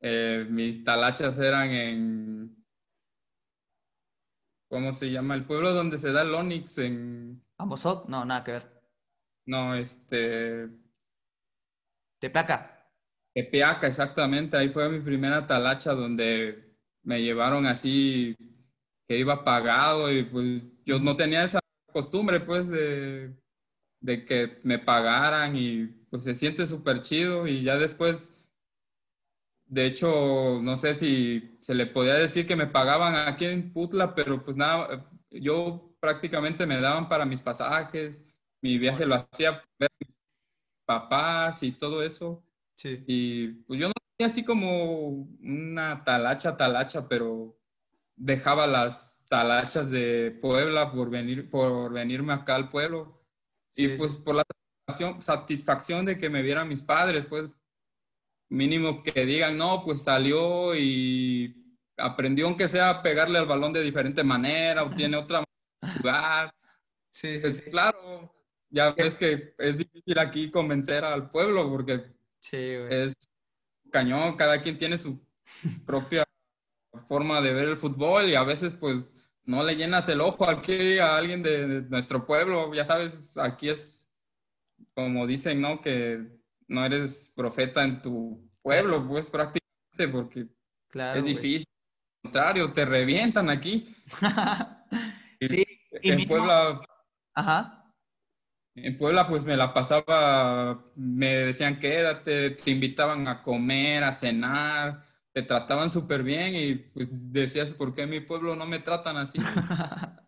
[0.00, 2.55] eh, mis talachas eran en,
[4.68, 5.34] ¿cómo se llama?
[5.34, 7.42] El pueblo donde se da el Onix en...
[7.58, 8.08] ¿Amosot?
[8.08, 8.82] No, nada que ver.
[9.46, 10.68] No, este...
[12.20, 12.90] Tepeaca.
[13.34, 14.56] Tepeaca, exactamente.
[14.56, 18.36] Ahí fue mi primera talacha donde me llevaron así,
[19.06, 21.60] que iba pagado y pues yo no tenía esa
[21.92, 23.34] costumbre pues de,
[24.00, 28.35] de que me pagaran y pues se siente súper chido y ya después
[29.66, 34.14] de hecho, no sé si se le podía decir que me pagaban aquí en Putla,
[34.14, 38.22] pero pues nada, yo prácticamente me daban para mis pasajes,
[38.62, 40.14] mi viaje lo hacía ver mis
[40.84, 42.44] papás y todo eso.
[42.76, 43.02] Sí.
[43.06, 45.08] Y pues yo no tenía así como
[45.40, 47.58] una talacha, talacha, pero
[48.14, 53.20] dejaba las talachas de Puebla por venir, por venirme acá al pueblo.
[53.74, 54.44] y pues por la
[54.86, 57.50] satisfacción, satisfacción de que me vieran mis padres, pues
[58.48, 63.82] mínimo que digan, no, pues salió y aprendió aunque sea a pegarle al balón de
[63.82, 65.42] diferente manera o tiene otra
[65.82, 66.54] manera de jugar.
[67.10, 68.34] Sí, pues, sí, claro,
[68.68, 72.14] ya ves que es difícil aquí convencer al pueblo porque
[72.52, 73.14] es
[73.90, 75.18] cañón, cada quien tiene su
[75.84, 76.24] propia
[77.08, 79.12] forma de ver el fútbol y a veces pues
[79.44, 84.08] no le llenas el ojo aquí a alguien de nuestro pueblo, ya sabes, aquí es
[84.94, 85.80] como dicen, ¿no?
[85.80, 86.35] Que
[86.68, 90.46] no eres profeta en tu pueblo, pues prácticamente, porque
[91.14, 91.66] es difícil.
[92.24, 93.94] Al contrario, te revientan aquí.
[95.40, 96.80] sí, en Puebla.
[97.34, 97.94] Ajá.
[98.74, 105.02] En Puebla, pues me la pasaba, me decían quédate, te invitaban a comer, a cenar,
[105.32, 109.16] te trataban súper bien y pues decías, ¿por qué en mi pueblo no me tratan
[109.16, 109.38] así?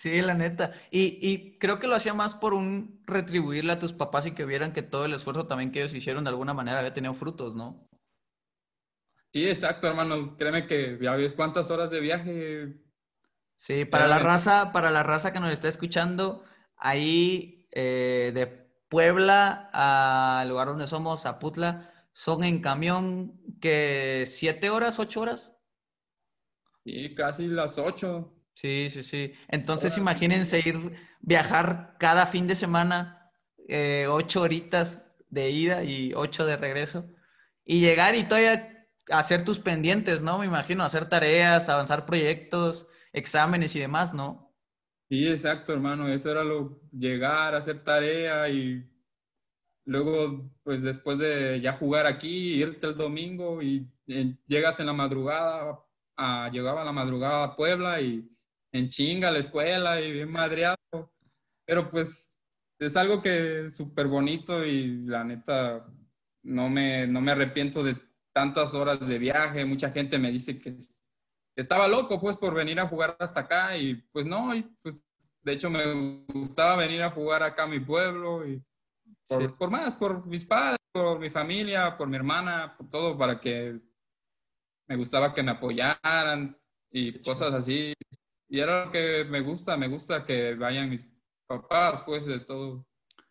[0.00, 0.72] Sí, la neta.
[0.90, 4.46] Y, y, creo que lo hacía más por un retribuirle a tus papás y que
[4.46, 7.54] vieran que todo el esfuerzo también que ellos hicieron de alguna manera había tenido frutos,
[7.54, 7.86] ¿no?
[9.30, 10.38] Sí, exacto, hermano.
[10.38, 12.82] Créeme que ya ves cuántas horas de viaje.
[13.58, 16.44] Sí, para la raza, para la raza que nos está escuchando,
[16.78, 18.46] ahí eh, de
[18.88, 25.52] Puebla al lugar donde somos, a Putla, son en camión que siete horas, ocho horas.
[26.84, 28.39] Sí, casi las ocho.
[28.60, 29.32] Sí, sí, sí.
[29.48, 33.32] Entonces imagínense ir, viajar cada fin de semana,
[33.66, 37.08] eh, ocho horitas de ida y ocho de regreso,
[37.64, 40.38] y llegar y todavía hacer tus pendientes, ¿no?
[40.38, 44.54] Me imagino, hacer tareas, avanzar proyectos, exámenes y demás, ¿no?
[45.08, 46.06] Sí, exacto, hermano.
[46.06, 48.86] Eso era lo, llegar, hacer tarea y
[49.86, 53.88] luego, pues después de ya jugar aquí, irte el domingo y,
[54.46, 55.80] llegas en la madrugada,
[56.16, 58.28] a, llegaba a la madrugada a Puebla y
[58.72, 60.76] en chinga la escuela y bien madreado.
[61.64, 62.38] Pero pues
[62.78, 65.86] es algo que es súper bonito y la neta
[66.42, 67.96] no me, no me arrepiento de
[68.32, 69.64] tantas horas de viaje.
[69.64, 70.76] Mucha gente me dice que,
[71.56, 75.04] estaba loco pues por venir a jugar hasta acá y pues no, y, pues
[75.42, 75.82] de hecho me
[76.32, 78.62] gustaba venir a jugar acá a mi pueblo y
[79.26, 83.38] por, por más, por mis padres, por mi familia, por mi hermana, por todo, para
[83.38, 83.78] que
[84.88, 86.58] me gustaba que me apoyaran
[86.90, 87.94] y cosas así.
[88.50, 91.06] Y era lo que me gusta, me gusta que vayan mis
[91.46, 92.84] papás, pues, de todo.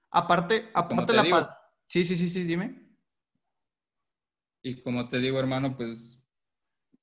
[0.10, 1.50] Aparte, aparte la paz.
[1.86, 2.88] Sí, sí, sí, sí, dime.
[4.64, 6.24] Y como te digo, hermano, pues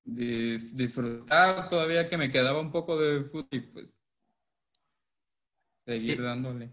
[0.03, 4.01] disfrutar todavía que me quedaba un poco de fútbol y pues
[5.85, 6.73] seguir dándole.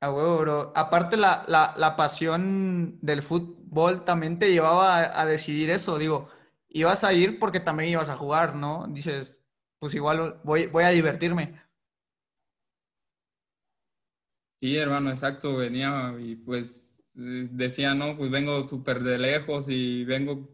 [0.00, 0.72] A huevo, bro.
[0.74, 5.98] Aparte, la, la, la, pasión del fútbol también te llevaba a, a, decidir eso.
[5.98, 6.28] Digo,
[6.68, 8.86] ibas a ir porque también ibas a jugar, ¿no?
[8.88, 9.36] Dices,
[9.78, 11.60] pues igual voy, voy a divertirme.
[14.60, 20.48] Sí, hermano, exacto, venía y pues decía, no, pues vengo súper de lejos y vengo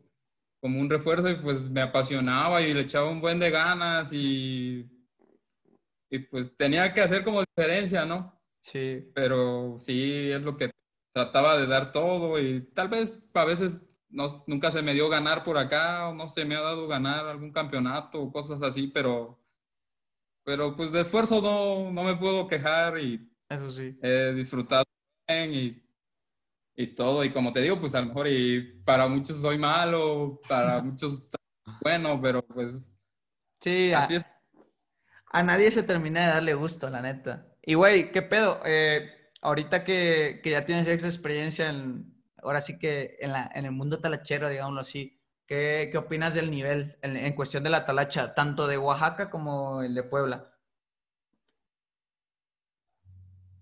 [0.60, 4.88] como un refuerzo y pues me apasionaba y le echaba un buen de ganas y,
[6.10, 8.40] y pues tenía que hacer como diferencia, ¿no?
[8.60, 9.12] Sí.
[9.14, 10.70] Pero sí, es lo que
[11.14, 13.82] trataba de dar todo y tal vez a veces
[14.12, 17.26] no, nunca se me dio ganar por acá, o no se me ha dado ganar
[17.26, 19.40] algún campeonato o cosas así, pero,
[20.44, 23.98] pero pues de esfuerzo no, no me puedo quejar y Eso sí.
[24.02, 24.84] he disfrutado
[25.26, 25.82] bien y,
[26.76, 27.24] y, todo.
[27.24, 31.28] Y como te digo, pues a lo mejor y para muchos soy malo, para muchos
[31.80, 32.76] bueno, pero pues
[33.60, 34.26] sí, así a, es.
[35.30, 37.48] A nadie se termina de darle gusto, la neta.
[37.62, 38.60] Y güey, ¿qué pedo?
[38.66, 42.11] Eh, ahorita que, que ya tienes esa experiencia en,
[42.42, 46.50] ahora sí que en, la, en el mundo talachero, digámoslo así, ¿qué, qué opinas del
[46.50, 50.52] nivel en, en, cuestión de la talacha, tanto de Oaxaca como el de Puebla?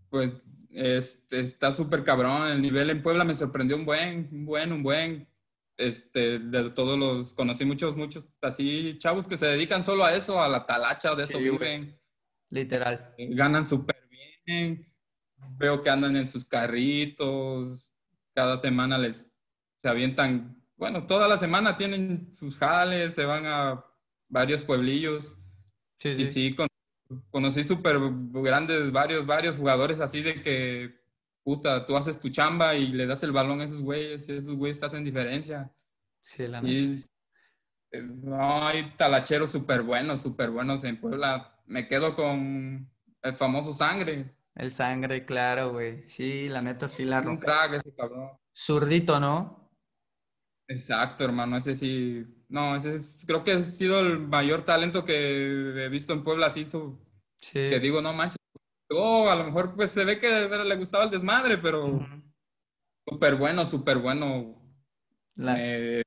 [0.08, 0.32] Pues
[0.70, 2.48] este, está súper cabrón.
[2.48, 5.28] El nivel en Puebla me sorprendió un buen, un buen, un buen.
[5.76, 10.42] Este, de todos los, conocí muchos, muchos así chavos que se dedican solo a eso,
[10.42, 11.98] a la talacha, de eso sí, viven.
[12.50, 13.14] Literal.
[13.16, 13.96] Ganan súper
[14.44, 14.86] bien.
[15.56, 17.89] Veo que andan en sus carritos.
[18.34, 19.30] Cada semana les
[19.82, 23.84] se avientan, bueno, toda la semana tienen sus jales, se van a
[24.28, 25.36] varios pueblillos.
[25.96, 26.22] Sí, sí.
[26.22, 26.68] Y sí, con,
[27.30, 31.00] conocí súper grandes, varios, varios jugadores así de que,
[31.42, 34.54] puta, tú haces tu chamba y le das el balón a esos güeyes y esos
[34.56, 35.72] güeyes hacen diferencia.
[36.20, 37.04] Sí, la y,
[37.92, 41.60] no, hay talacheros súper buenos, súper buenos en Puebla.
[41.66, 42.88] Me quedo con
[43.22, 44.36] el famoso Sangre.
[44.60, 46.04] El Sangre, claro, güey.
[46.10, 48.30] Sí, la neta sí la Un crack ese cabrón.
[48.54, 49.70] Zurdito, ¿no?
[50.68, 51.56] Exacto, hermano.
[51.56, 52.26] Ese sí.
[52.50, 56.46] No, ese es, creo que ha sido el mayor talento que he visto en Puebla,
[56.48, 56.66] así.
[56.66, 56.98] Su,
[57.40, 57.70] Sí.
[57.70, 58.36] Que digo, no manches.
[58.90, 62.04] Oh, a lo mejor pues se ve que le gustaba el desmadre, pero Ujú.
[63.08, 64.60] súper bueno, súper bueno.
[65.36, 66.02] La, Me-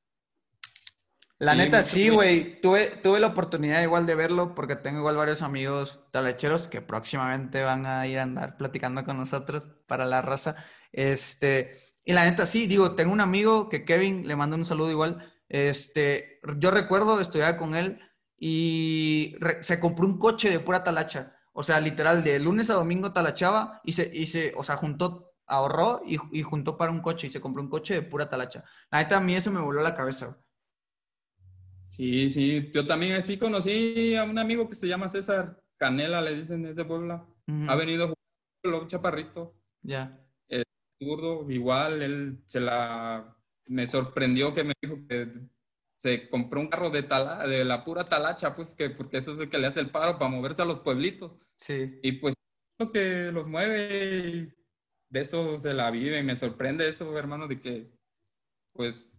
[1.44, 2.62] la neta mucho sí, güey.
[2.62, 7.64] Tuve, tuve la oportunidad igual de verlo porque tengo igual varios amigos talacheros que próximamente
[7.64, 10.56] van a ir a andar platicando con nosotros para la raza.
[10.91, 11.72] Este,
[12.06, 15.34] y la neta sí, digo, tengo un amigo que Kevin, le mando un saludo igual.
[15.50, 18.00] Este, yo recuerdo estudiar con él
[18.38, 21.36] y re- se compró un coche de pura talacha.
[21.54, 25.34] O sea, literal, de lunes a domingo talachaba y se, y se o sea, juntó,
[25.46, 28.64] ahorró y, y juntó para un coche y se compró un coche de pura talacha.
[28.91, 30.38] La neta, a mí eso me voló la cabeza.
[31.94, 32.72] Sí, sí.
[32.74, 36.76] Yo también sí conocí a un amigo que se llama César Canela, le dicen, es
[36.76, 37.24] de Puebla.
[37.68, 39.56] Ha venido a jugar un chaparrito.
[39.84, 40.20] Ya.
[40.98, 43.38] zurdo, igual, él se la,
[43.68, 45.34] me sorprendió que me dijo que
[45.96, 49.39] se compró un carro de, tala, de la pura talacha, pues, que, porque eso es
[49.39, 51.38] el que le hace el paro para moverse a los pueblitos.
[51.58, 52.00] Sí.
[52.02, 52.34] Y pues,
[52.80, 54.54] lo que los mueve, y
[55.10, 56.24] de eso se la vive.
[56.24, 57.91] Me sorprende eso, hermano, de que,
[58.72, 59.16] pues,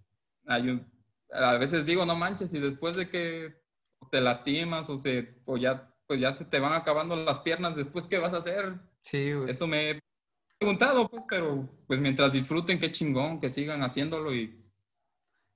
[0.47, 0.94] hay un,
[1.35, 3.63] a veces digo, no manches, y después de que
[4.11, 8.05] te lastimas o, se, o ya, pues ya se te van acabando las piernas, después,
[8.05, 8.75] ¿qué vas a hacer?
[9.03, 9.51] Sí, güey.
[9.51, 10.01] Eso me he
[10.59, 14.65] preguntado, pues, pero pues mientras disfruten, qué chingón, que sigan haciéndolo y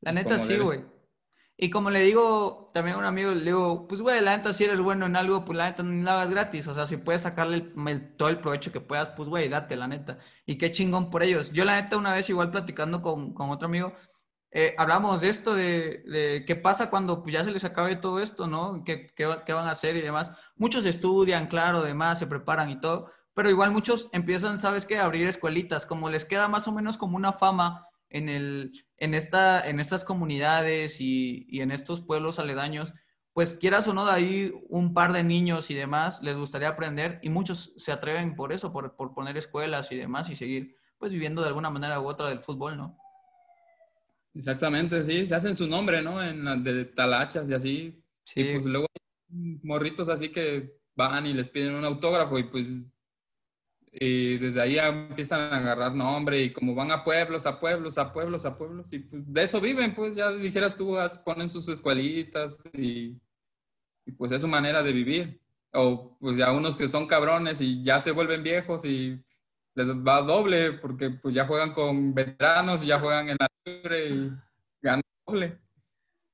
[0.01, 0.85] La neta sí, güey.
[1.61, 4.63] Y como le digo también a un amigo, le digo, pues güey, la neta si
[4.65, 6.69] eres bueno en algo, pues la neta no la hagas gratis.
[6.69, 9.75] O sea, si puedes sacarle el- el- todo el provecho que puedas, pues güey, date,
[9.75, 10.19] la neta.
[10.47, 11.51] Y qué chingón por ellos.
[11.53, 13.93] Yo la neta una vez igual platicando con, con otro amigo,
[14.51, 18.21] eh, hablamos de esto, de, de qué pasa cuando pues, ya se les acabe todo
[18.21, 18.83] esto, ¿no?
[18.85, 20.35] ¿Qué, qué, va- qué van a hacer y demás?
[20.57, 24.99] Muchos estudian, claro, demás, se preparan y todo, pero igual muchos empiezan, ¿sabes qué?
[24.99, 29.15] A abrir escuelitas, como les queda más o menos como una fama en, el, en,
[29.15, 32.93] esta, en estas comunidades y, y en estos pueblos aledaños,
[33.33, 37.21] pues quieras o no, de ahí un par de niños y demás les gustaría aprender
[37.23, 41.13] y muchos se atreven por eso, por, por poner escuelas y demás y seguir pues
[41.13, 42.99] viviendo de alguna manera u otra del fútbol, ¿no?
[44.39, 46.23] Exactamente, sí, se hacen su nombre, ¿no?
[46.23, 48.03] En las de talachas y así.
[48.25, 52.45] Sí, Y pues luego hay morritos así que van y les piden un autógrafo y
[52.45, 52.95] pues
[53.91, 58.13] y desde ahí empiezan a agarrar nombre y como van a pueblos, a pueblos, a
[58.13, 62.63] pueblos, a pueblos y pues de eso viven, pues ya dijeras tú, ponen sus escuelitas
[62.73, 63.21] y,
[64.05, 65.41] y pues es su manera de vivir.
[65.73, 69.23] O pues ya unos que son cabrones y ya se vuelven viejos y
[69.85, 74.33] les va doble porque pues ya juegan con veteranos ya juegan en la libre y
[74.83, 75.59] ganan doble.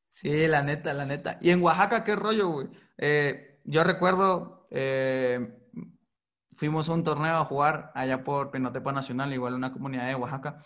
[0.08, 1.38] Sí, la neta, la neta.
[1.40, 2.68] Y en Oaxaca, ¿qué rollo, güey?
[2.98, 5.58] Eh, yo recuerdo, eh,
[6.56, 10.58] fuimos a un torneo a jugar allá por Pinotepa Nacional, igual una comunidad de Oaxaca.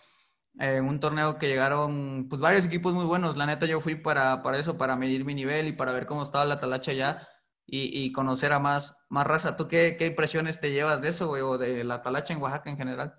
[0.60, 3.36] Eh, un torneo que llegaron, pues, varios equipos muy buenos.
[3.38, 6.24] La neta, yo fui para, para eso, para medir mi nivel y para ver cómo
[6.24, 7.28] estaba la talacha allá
[7.70, 9.54] y, y conocer a más, más raza.
[9.56, 12.70] ¿Tú qué, qué impresiones te llevas de eso, güey, o de la talacha en Oaxaca
[12.70, 13.14] en general?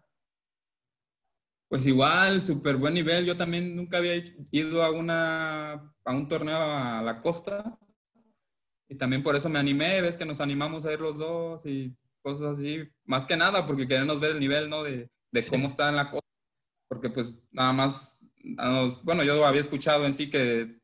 [1.70, 3.26] Pues igual, súper buen nivel.
[3.26, 4.16] Yo también nunca había
[4.52, 5.74] ido a, una,
[6.04, 7.78] a un torneo a la costa.
[8.88, 10.02] Y también por eso me animé.
[10.02, 12.90] Ves que nos animamos a ir los dos y cosas así.
[13.06, 14.82] Más que nada porque queremos ver el nivel, ¿no?
[14.84, 15.50] De, de Sí.
[15.50, 16.28] cómo está en la costa.
[16.88, 18.26] Porque pues nada más,
[19.04, 20.79] bueno, yo había escuchado en sí que,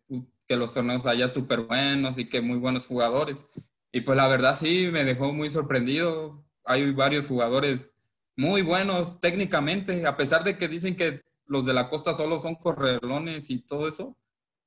[0.47, 3.47] que los torneos allá súper buenos y que muy buenos jugadores.
[3.91, 6.45] Y pues la verdad sí, me dejó muy sorprendido.
[6.63, 7.93] Hay varios jugadores
[8.35, 12.55] muy buenos técnicamente, a pesar de que dicen que los de la costa solo son
[12.55, 14.17] correlones y todo eso.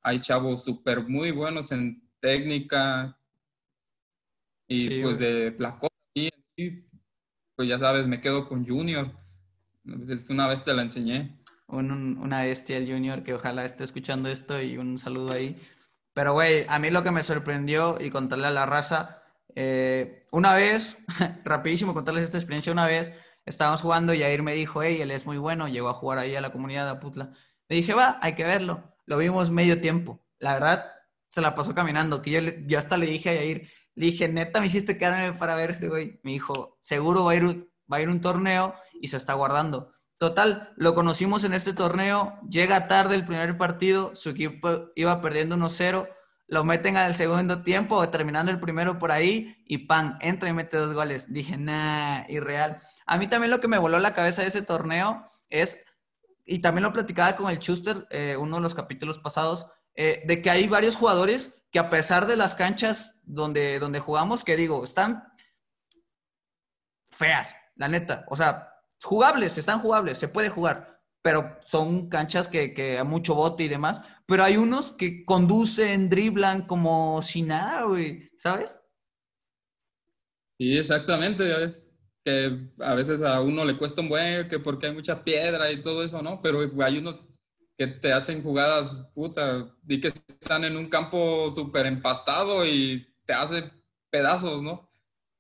[0.02, 3.18] Hay chavos súper muy buenos en técnica
[4.66, 5.96] y Sí, pues de la costa.
[6.14, 6.88] sí,
[7.56, 9.10] pues ya sabes, me quedo con Junior.
[10.30, 11.38] Una vez te la enseñé.
[11.68, 15.60] Una bestia el Junior que ojalá esté escuchando esto y un saludo ahí.
[16.14, 19.22] Pero, güey, a mí lo que me sorprendió y contarle a la raza,
[19.54, 20.98] eh, una vez,
[21.44, 23.12] rapidísimo contarles esta experiencia, una vez
[23.44, 26.34] estábamos jugando y Air me dijo, hey, él es muy bueno, llegó a jugar ahí
[26.36, 27.32] a la comunidad de Aputla.
[27.68, 28.96] Le dije, va, hay que verlo.
[29.06, 30.20] Lo vimos medio tiempo.
[30.38, 30.92] La verdad,
[31.28, 34.60] se la pasó caminando, que yo, yo hasta le dije a Yair, le dije, neta,
[34.60, 36.20] me hiciste quedarme para ver este güey.
[36.22, 39.92] Me dijo, seguro va a ir, va a ir un torneo y se está guardando.
[40.18, 45.56] Total, lo conocimos en este torneo, llega tarde el primer partido, su equipo iba perdiendo
[45.56, 46.08] 1-0,
[46.48, 50.76] lo meten al segundo tiempo, terminando el primero por ahí, y pan, entra y mete
[50.76, 51.32] dos goles.
[51.32, 52.80] Dije, nah, irreal.
[53.06, 55.84] A mí también lo que me voló la cabeza de ese torneo es,
[56.44, 60.42] y también lo platicaba con el Schuster, eh, uno de los capítulos pasados, eh, de
[60.42, 64.82] que hay varios jugadores que a pesar de las canchas donde, donde jugamos, que digo,
[64.82, 65.32] están
[67.12, 68.24] feas, la neta.
[68.28, 73.34] O sea, jugables, están jugables, se puede jugar, pero son canchas que, que a mucho
[73.34, 74.01] bote y demás.
[74.26, 78.80] Pero hay unos que conducen, driblan como si nada, güey, ¿sabes?
[80.59, 81.49] Sí, exactamente.
[81.49, 85.24] Ya ves que a veces a uno le cuesta un buen, que porque hay mucha
[85.24, 86.42] piedra y todo eso, ¿no?
[86.42, 87.20] Pero hay unos
[87.78, 93.32] que te hacen jugadas, puta, y que están en un campo súper empastado y te
[93.32, 93.70] hacen
[94.11, 94.88] pedazos, ¿no?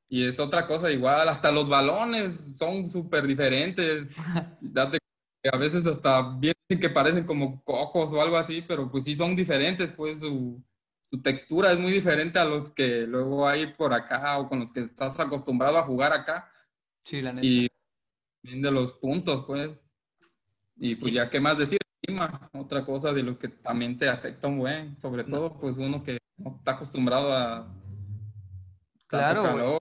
[0.08, 4.08] Y es otra cosa igual, hasta los balones son súper diferentes.
[4.60, 4.98] Date
[5.42, 9.14] que a veces hasta bien que parecen como cocos o algo así, pero pues sí
[9.14, 10.62] son diferentes, pues su,
[11.10, 14.72] su textura es muy diferente a los que luego hay por acá o con los
[14.72, 16.50] que estás acostumbrado a jugar acá.
[17.04, 17.46] Sí, la neta.
[17.46, 17.68] Y
[18.42, 19.84] de los puntos, pues.
[20.76, 21.78] Y pues ya, ¿qué más decir?
[22.52, 26.18] otra cosa de lo que también te afecta un buen, sobre todo pues uno que
[26.38, 27.66] no está acostumbrado a
[29.06, 29.78] claro, calor.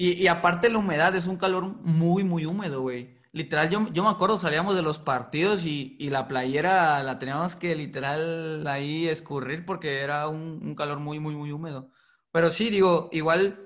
[0.00, 3.18] Y, y, aparte la humedad, es un calor muy, muy húmedo, güey.
[3.32, 7.54] Literal, yo, yo me acuerdo, salíamos de los partidos y, y, la playera la teníamos
[7.54, 11.90] que literal ahí escurrir porque era un, un, calor muy, muy, muy húmedo.
[12.32, 13.58] Pero sí, digo, igual,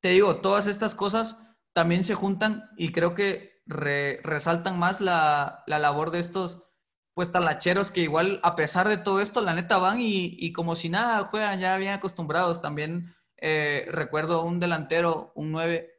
[0.00, 1.38] te digo, todas estas cosas
[1.72, 6.64] también se juntan y creo que resaltan más la, la labor de estos
[7.14, 10.90] pues talacheros que igual, a pesar de todo esto, la neta van y, como si
[10.90, 12.60] nada, juegan ya bien acostumbrados.
[12.62, 13.14] También
[13.44, 15.90] eh, recuerdo un delantero, un 9,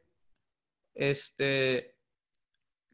[0.94, 1.98] este,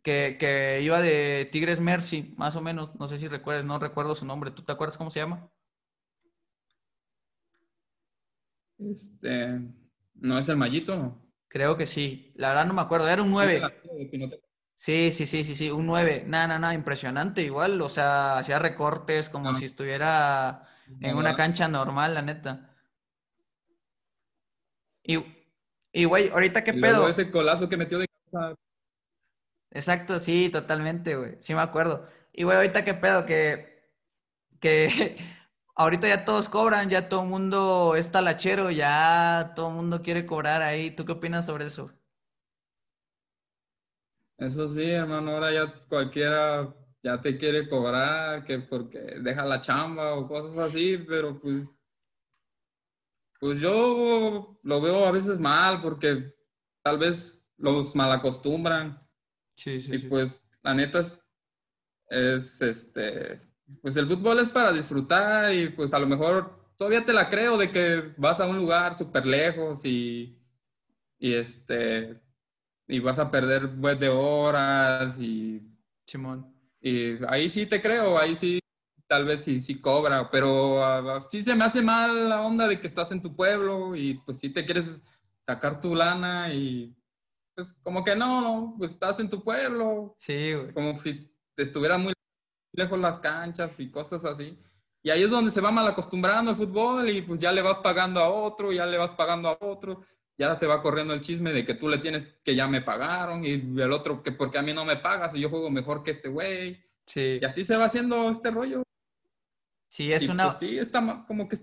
[0.02, 4.16] que, que, iba de Tigres Mercy, más o menos, no sé si recuerdas, no recuerdo
[4.16, 4.50] su nombre.
[4.50, 5.48] ¿Tú te acuerdas cómo se llama?
[8.78, 9.60] Este,
[10.14, 11.16] ¿no es el Mallito?
[11.46, 12.32] Creo que sí.
[12.34, 13.08] La verdad no me acuerdo.
[13.08, 13.62] Era un 9.
[14.74, 16.24] Sí, sí, sí, sí, sí, un 9.
[16.26, 17.80] Nada, nada, nada, impresionante igual.
[17.82, 20.66] O sea, hacía recortes como si estuviera
[21.00, 22.69] en una cancha normal, la neta.
[25.02, 25.24] Y,
[25.92, 27.08] y güey, ahorita qué pedo.
[27.08, 28.54] ese colazo que metió de casa.
[29.70, 31.36] Exacto, sí, totalmente, güey.
[31.40, 32.06] Sí me acuerdo.
[32.32, 33.82] Y güey, ahorita qué pedo, que,
[34.60, 35.16] que
[35.76, 40.26] ahorita ya todos cobran, ya todo el mundo es talachero, ya todo el mundo quiere
[40.26, 40.90] cobrar ahí.
[40.90, 41.92] ¿Tú qué opinas sobre eso?
[44.38, 50.14] Eso sí, hermano, ahora ya cualquiera ya te quiere cobrar, que porque deja la chamba
[50.14, 51.74] o cosas así, pero pues,
[53.40, 56.34] pues yo lo veo a veces mal porque
[56.82, 59.00] tal vez los malacostumbran.
[59.56, 59.94] Sí, sí.
[59.94, 61.20] Y pues la neta es,
[62.08, 63.40] es, este,
[63.82, 67.56] pues el fútbol es para disfrutar y pues a lo mejor todavía te la creo
[67.56, 70.38] de que vas a un lugar súper lejos y,
[71.18, 72.20] y este,
[72.86, 75.66] y vas a perder pues de horas y...
[76.06, 76.52] Simón.
[76.80, 78.59] Y ahí sí te creo, ahí sí,
[79.10, 82.78] tal vez sí, sí cobra, pero uh, sí se me hace mal la onda de
[82.78, 85.02] que estás en tu pueblo y pues sí te quieres
[85.44, 86.96] sacar tu lana y
[87.56, 90.14] pues como que no, no, pues estás en tu pueblo.
[90.16, 90.72] Sí, güey.
[90.72, 92.12] Como si te estuvieran muy
[92.72, 94.56] lejos las canchas y cosas así.
[95.02, 97.78] Y ahí es donde se va mal acostumbrando el fútbol y pues ya le vas
[97.78, 100.04] pagando a otro, ya le vas pagando a otro
[100.38, 103.44] ya se va corriendo el chisme de que tú le tienes que ya me pagaron
[103.44, 106.12] y el otro que porque a mí no me pagas y yo juego mejor que
[106.12, 106.82] este güey.
[107.06, 107.38] Sí.
[107.42, 108.82] Y así se va haciendo este rollo.
[109.90, 110.44] Sí, es una...
[110.44, 111.56] Pues, sí, está como que.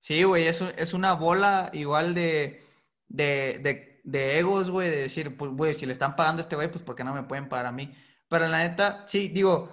[0.00, 2.62] Sí, güey, es, es una bola igual de,
[3.08, 6.56] de, de, de egos, güey, de decir, pues, güey, si le están pagando a este
[6.56, 7.94] güey, pues ¿por qué no me pueden pagar a mí?
[8.28, 9.70] Pero la neta, sí, digo,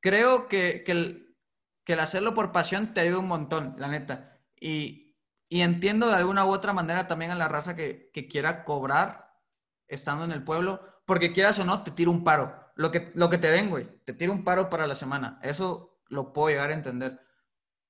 [0.00, 1.36] creo que, que, el,
[1.84, 4.40] que el hacerlo por pasión te ayuda un montón, la neta.
[4.58, 5.16] Y,
[5.48, 9.38] y entiendo de alguna u otra manera también a la raza que, quiera cobrar
[9.86, 12.72] estando en el pueblo, porque quieras o no, te tira un paro.
[12.74, 15.38] Lo que, lo que te den, güey, te tira un paro para la semana.
[15.42, 17.20] Eso lo puedo llegar a entender.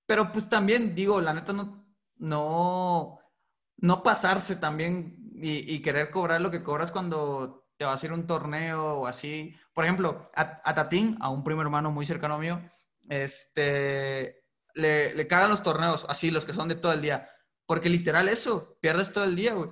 [0.06, 3.18] Pero pues también digo, la neta no, no,
[3.78, 8.14] no pasarse también y, querer cobrar lo que cobras cuando te vas a ir a
[8.14, 9.54] un torneo o así.
[9.74, 12.62] Por ejemplo, a, Tatín, a un primo hermano muy cercano mío,
[13.08, 14.44] este,
[14.74, 17.28] le, le cagan los torneos, así, los que son de todo el día.
[17.66, 19.70] Porque literal eso, pierdes todo el día, güey.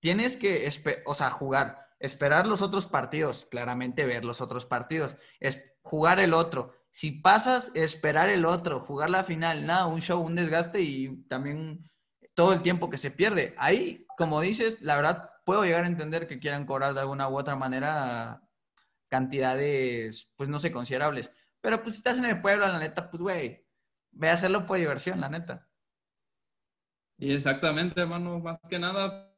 [0.00, 0.70] Tienes que,
[1.06, 6.34] o sea, jugar, esperar los otros partidos, claramente ver los otros partidos, es jugar el
[6.34, 6.79] otro.
[6.90, 11.88] Si pasas, esperar el otro, jugar la final, nada, un show, un desgaste y también
[12.34, 13.54] todo el tiempo que se pierde.
[13.58, 17.38] Ahí, como dices, la verdad, puedo llegar a entender que quieran cobrar de alguna u
[17.38, 18.42] otra manera
[19.08, 21.30] cantidades, pues no sé, considerables.
[21.60, 23.66] Pero pues si estás en el pueblo, la neta, pues güey,
[24.12, 25.68] ve a hacerlo por diversión, la neta.
[27.18, 29.36] Y exactamente, hermano, más que nada,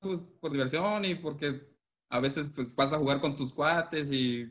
[0.00, 1.68] pues por diversión y porque
[2.08, 4.42] a veces pues vas a jugar con tus cuates y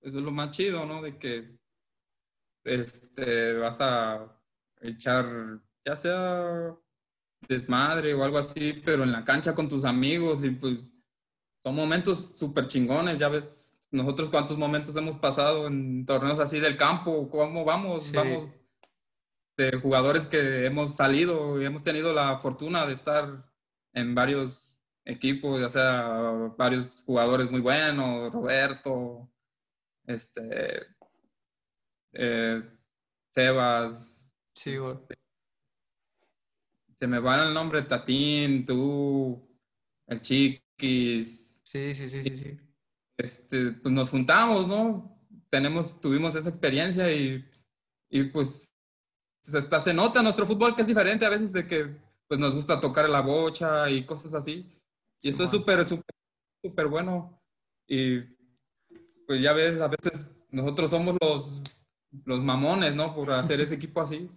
[0.00, 1.02] eso es lo más chido, ¿no?
[1.02, 1.57] De que
[2.64, 4.40] este, vas a
[4.80, 6.76] echar, ya sea
[7.48, 10.92] desmadre o algo así, pero en la cancha con tus amigos y pues
[11.62, 16.76] son momentos súper chingones, ya ves, nosotros cuántos momentos hemos pasado en torneos así del
[16.76, 18.56] campo, cómo vamos, vamos
[19.56, 23.44] de jugadores que hemos salido y hemos tenido la fortuna de estar
[23.92, 26.02] en varios equipos, ya sea
[26.56, 29.28] varios jugadores muy buenos, Roberto,
[30.06, 30.86] este,
[32.12, 32.62] eh,
[33.34, 34.32] Sebas.
[34.54, 34.96] Sí, güey.
[36.98, 39.40] Se me va el nombre, Tatín, tú,
[40.06, 41.60] el Chiquis.
[41.64, 42.58] Sí, sí, sí, sí, sí.
[43.16, 45.20] Este, pues nos juntamos, ¿no?
[45.50, 47.44] Tenemos, tuvimos esa experiencia y,
[48.10, 48.74] y pues
[49.54, 51.96] hasta se nota nuestro fútbol que es diferente a veces de que
[52.26, 54.68] pues nos gusta tocar la bocha y cosas así.
[55.20, 56.14] Y eso es súper, súper,
[56.62, 57.40] súper bueno.
[57.86, 58.20] Y
[59.26, 61.62] pues ya ves, a veces nosotros somos los,
[62.24, 63.14] los mamones, ¿no?
[63.14, 64.30] Por hacer ese equipo así.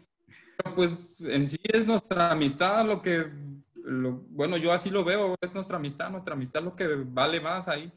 [0.57, 3.31] Pero pues en sí es nuestra amistad lo que,
[4.29, 7.91] bueno, yo así lo veo, es nuestra amistad, nuestra amistad lo que vale más ahí.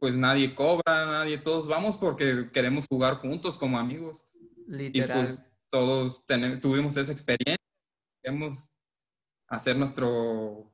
[0.00, 4.26] pues nadie cobra, nadie, todos vamos porque queremos jugar juntos como amigos.
[4.66, 5.18] Literal.
[5.18, 6.24] Y pues todos
[6.60, 7.64] tuvimos esa experiencia,
[8.22, 8.70] queremos
[9.48, 10.72] hacer nuestro,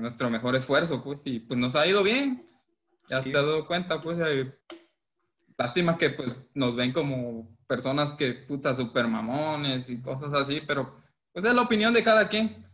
[0.00, 2.46] nuestro mejor esfuerzo, pues, y pues nos ha ido bien.
[3.08, 4.18] Ya te has dado cuenta, pues,
[5.58, 10.94] lástima que pues nos ven como personas que, puta, super mamones y cosas así, pero
[11.32, 12.66] pues es la opinión de cada quien.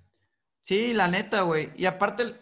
[0.62, 1.72] Sí, la neta, güey.
[1.76, 2.36] Y aparte,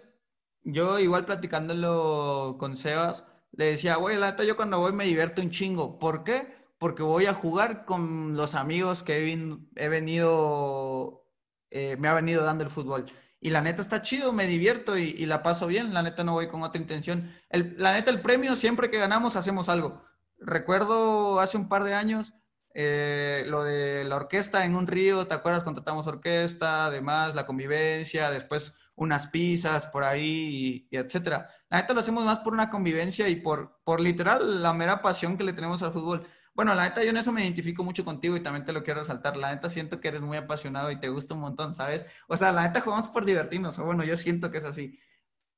[0.63, 5.41] yo igual platicándolo con Sebas, le decía, güey, la neta, yo cuando voy me divierto
[5.41, 5.99] un chingo.
[5.99, 6.61] ¿Por qué?
[6.81, 9.37] porque voy a jugar con los amigos que
[9.77, 11.27] he, venido,
[11.69, 13.13] eh, me ha venido dando el fútbol.
[13.39, 15.93] Y la neta está chido, me divierto y, la paso bien.
[15.93, 17.35] La neta no voy con otra intención.
[17.51, 20.03] la neta, el premio, siempre que ganamos, hacemos algo.
[20.41, 22.33] Recuerdo hace un par de años
[22.73, 25.65] eh, lo de la orquesta en un río, ¿te acuerdas?
[25.65, 31.49] Contratamos orquesta, además la convivencia, después unas pizzas por ahí y, etcétera.
[31.69, 35.37] La neta lo hacemos más por una convivencia y por, por literal la mera pasión
[35.37, 36.27] que le tenemos al fútbol.
[36.55, 39.01] Bueno, la neta, yo en eso me identifico mucho contigo y también te lo quiero
[39.01, 39.37] resaltar.
[39.37, 42.05] La neta, siento que eres muy apasionado y te gusta un montón, ¿sabes?
[42.29, 43.79] O sea, la neta, jugamos por divertirnos.
[43.79, 44.99] Bueno, yo siento que es así.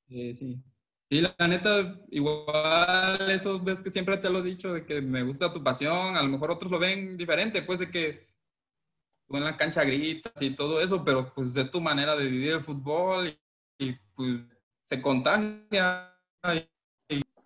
[0.07, 0.63] Sí, sí.
[1.13, 5.21] Y la neta, igual eso ves que siempre te lo he dicho, de que me
[5.21, 6.17] gusta tu pasión.
[6.17, 8.25] A lo mejor otros lo ven diferente, pues de que
[9.27, 12.53] tú en la cancha gritas y todo eso, pero pues es tu manera de vivir
[12.53, 13.39] el fútbol y,
[13.77, 14.39] y pues
[14.81, 16.17] se contagia.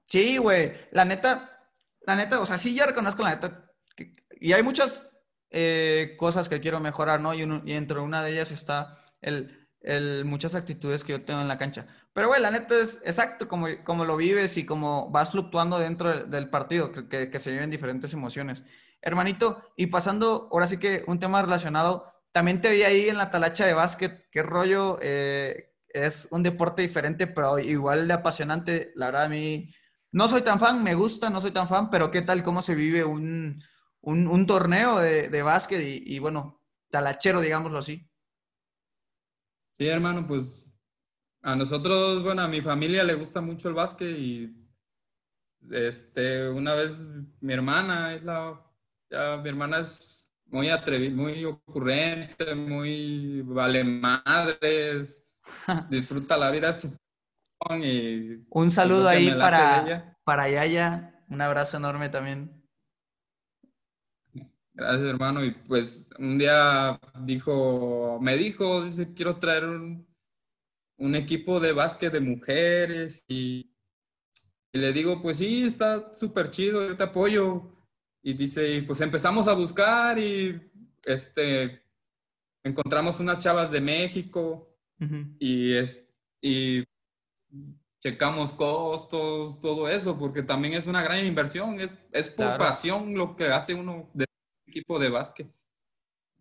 [0.07, 0.72] Sí, güey.
[0.91, 1.70] La neta,
[2.05, 3.70] la neta, o sea, sí ya reconozco la neta.
[4.39, 5.11] y hay muchas
[5.49, 7.34] eh, cosas que quiero mejorar, ¿no?
[7.34, 11.48] Y, y entre una de ellas está el, el, muchas actitudes que yo tengo en
[11.48, 11.88] la cancha.
[12.12, 16.26] Pero, güey, la neta es exacto como, como lo vives y como vas fluctuando dentro
[16.26, 18.66] del, partido, que, que, se viven diferentes emociones.
[19.02, 23.32] Hermanito, y pasando, ahora sí que un tema relacionado, también te vi ahí en la
[23.32, 28.92] talacha de básquet, qué rollo, eh, es un deporte diferente, pero igual de apasionante.
[28.96, 29.74] La verdad, a mí
[30.12, 32.76] no soy tan fan, me gusta, no soy tan fan, pero ¿qué tal cómo se
[32.76, 33.64] vive un,
[34.48, 38.07] torneo de, básquet y, bueno, talachero, digámoslo así?
[39.80, 40.68] Sí, hermano, pues
[41.44, 44.56] a nosotros, bueno, a mi familia le gusta mucho el básquet y
[45.70, 47.12] este, una vez
[47.42, 48.60] mi hermana es la,
[49.10, 55.24] ya, mi hermana es muy atrevida, muy ocurrente, muy vale madres,
[55.90, 56.76] disfruta la vida
[58.50, 62.66] un saludo ahí para, para Yaya, un abrazo enorme también.
[64.78, 65.44] Gracias, hermano.
[65.44, 70.06] Y pues un día dijo, me dijo, dice, quiero traer un,
[71.16, 73.72] equipo de básquet de mujeres y,
[74.72, 77.74] le digo, pues sí, está súper chido, yo te apoyo.
[78.22, 80.62] Y dice, pues empezamos a buscar y
[81.06, 81.82] este,
[82.64, 84.78] encontramos unas chavas de México
[85.40, 86.08] y, es,
[86.40, 86.84] y
[88.00, 93.36] checamos costos, todo eso, porque también es una gran inversión, es, es por pasión lo
[93.36, 94.27] que hace uno de
[94.78, 95.48] equipo de básquet.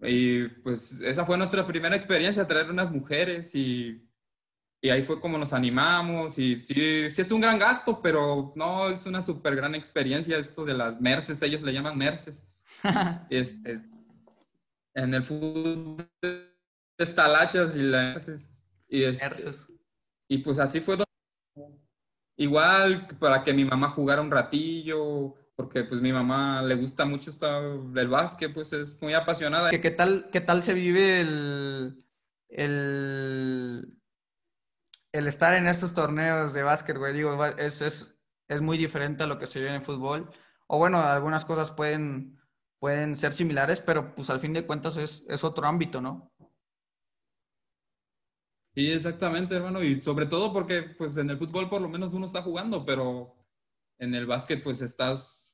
[0.03, 4.07] Y pues esa fue nuestra primera experiencia, traer unas mujeres y,
[4.83, 8.89] y ahí fue como nos animamos y sí, sí es un gran gasto, pero no,
[8.89, 12.47] es una súper gran experiencia esto de las merces, ellos le llaman merces.
[13.31, 13.81] este,
[14.95, 16.09] en el fútbol
[17.15, 18.29] talachas y las
[18.89, 19.51] y, este,
[20.29, 20.97] y pues así fue
[22.37, 27.31] igual para que mi mamá jugara un ratillo porque pues mi mamá le gusta mucho
[27.97, 29.71] el básquet, pues es muy apasionada.
[29.71, 32.05] ¿Qué, qué tal, qué tal se vive el,
[32.49, 33.99] el,
[35.13, 37.15] el estar en estos torneos de básquet, güey?
[37.15, 40.31] Digo, es, es, es muy diferente a lo que se vive en fútbol.
[40.67, 42.39] O bueno, algunas cosas pueden,
[42.79, 46.35] pueden ser similares, pero pues al fin de cuentas es, es otro ámbito, ¿no?
[48.75, 49.83] Sí, exactamente, hermano.
[49.83, 53.35] Y sobre todo porque pues en el fútbol por lo menos uno está jugando, pero
[53.99, 55.46] en el básquet pues estás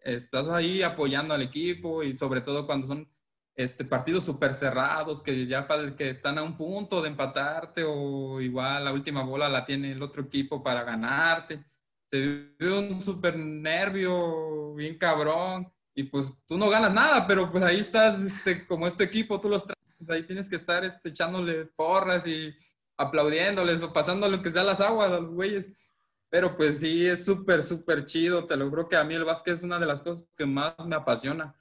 [0.00, 3.08] estás ahí apoyando al equipo y sobre todo cuando son
[3.54, 8.84] este, partidos súper cerrados que ya que están a un punto de empatarte o igual
[8.84, 11.64] la última bola la tiene el otro equipo para ganarte.
[12.06, 12.20] Se
[12.58, 17.80] vive un súper nervio bien cabrón y pues tú no ganas nada, pero pues ahí
[17.80, 22.24] estás este, como este equipo, tú los traes, ahí tienes que estar este, echándole porras
[22.28, 22.54] y
[22.96, 25.87] aplaudiéndoles o pasando lo que sea las aguas a los güeyes.
[26.30, 28.44] Pero pues sí, es súper, súper chido.
[28.44, 30.74] Te lo creo que a mí el básquet es una de las cosas que más
[30.86, 31.54] me apasiona.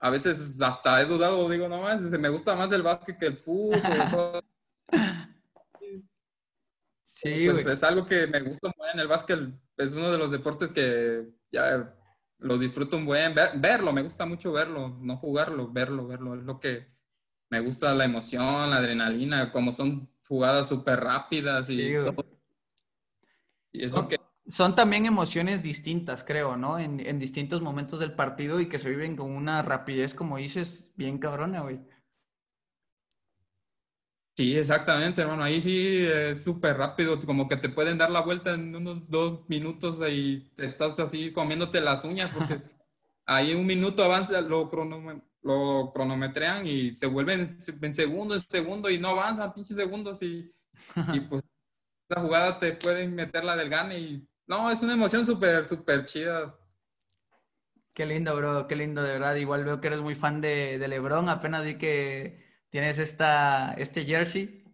[0.00, 3.36] A veces hasta he dudado, digo, no más, me gusta más el básquet que el
[3.36, 4.44] fútbol.
[7.04, 9.38] sí, pues es algo que me gusta muy en el básquet.
[9.76, 11.94] Es uno de los deportes que ya
[12.38, 13.34] lo disfruto un buen.
[13.56, 16.34] verlo, me gusta mucho verlo, no jugarlo, verlo, verlo.
[16.34, 16.92] Es lo que
[17.48, 22.33] me gusta la emoción, la adrenalina, como son jugadas súper rápidas y todo
[24.46, 26.78] son, también emociones distintas, creo, ¿no?
[26.78, 31.18] En, distintos momentos del partido y que se viven con una rapidez, como dices, bien
[31.18, 31.80] cabrona, güey.
[34.36, 35.44] Sí, exactamente, hermano.
[35.44, 39.48] Ahí sí es súper rápido, como que te pueden dar la vuelta en unos dos
[39.48, 42.60] minutos y estás así comiéndote las uñas porque
[43.26, 44.68] ahí un minuto avanza, lo,
[45.42, 50.50] lo cronometrean y se vuelven en segundos, en segundo y no avanzan pinches segundos y,
[51.12, 51.44] y pues
[52.08, 56.04] la jugada te pueden meter la del gane y no, es una emoción súper, súper
[56.04, 56.54] chida.
[57.94, 59.36] Qué lindo, bro, qué lindo, de verdad.
[59.36, 61.28] Igual veo que eres muy fan de, LeBron.
[61.28, 64.64] Apenas vi que tienes esta, este jersey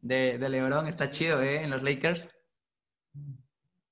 [0.00, 0.86] de, de LeBron.
[0.86, 1.62] Está chido, ¿eh?
[1.62, 2.28] En los Lakers.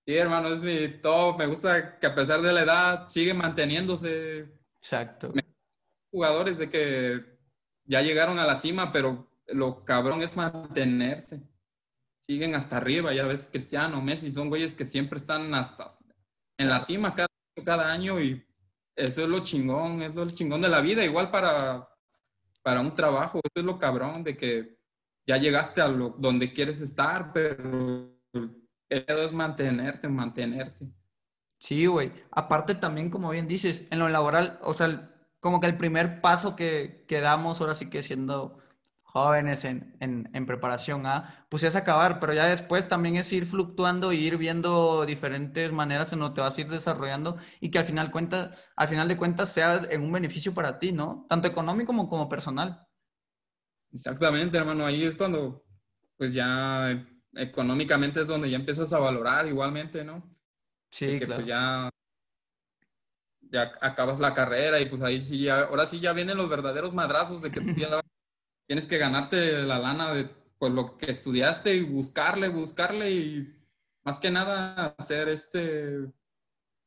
[0.07, 1.39] Sí, hermano, es mi top.
[1.39, 4.53] Me gusta que a pesar de la edad sigue manteniéndose.
[4.79, 5.33] Exacto.
[6.11, 7.39] Jugadores de que
[7.85, 11.41] ya llegaron a la cima, pero lo cabrón es mantenerse
[12.27, 15.87] siguen hasta arriba, ya ves, Cristiano, Messi, son güeyes que siempre están hasta
[16.57, 17.29] en la cima cada,
[17.65, 18.43] cada año y
[18.97, 21.89] eso es lo chingón, es lo chingón de la vida, igual para,
[22.63, 24.79] para un trabajo, eso es lo cabrón de que
[25.27, 28.17] ya llegaste a lo, donde quieres estar, pero
[28.89, 30.87] es mantenerte, mantenerte.
[31.59, 32.13] Sí, güey.
[32.31, 35.11] Aparte también, como bien dices, en lo laboral, o sea,
[35.41, 38.64] como que el primer paso que, que damos ahora sí que siendo
[39.15, 44.13] jóvenes en, en, preparación a, pues es acabar, pero ya después también es ir fluctuando
[44.13, 47.85] y ir viendo diferentes maneras en donde te vas a ir desarrollando y que al
[47.85, 51.27] final, cuenta, al final de cuentas sea en un beneficio para ti, ¿no?
[51.29, 52.89] Tanto económico como, como personal.
[53.93, 55.65] Exactamente, hermano, ahí es cuando,
[56.17, 60.29] pues ya económicamente es donde ya empiezas a valorar igualmente, ¿no?
[60.91, 61.37] Sí, que, pues, claro.
[61.37, 61.91] Pues ya,
[63.43, 67.43] ya acabas la carrera y pues ahí sí, ahora sí ya vienen los verdaderos madrazos
[67.43, 68.01] de que tú ya
[68.67, 73.55] tienes que ganarte la lana de pues, lo que estudiaste y buscarle, buscarle y
[74.03, 75.99] más que nada hacer este,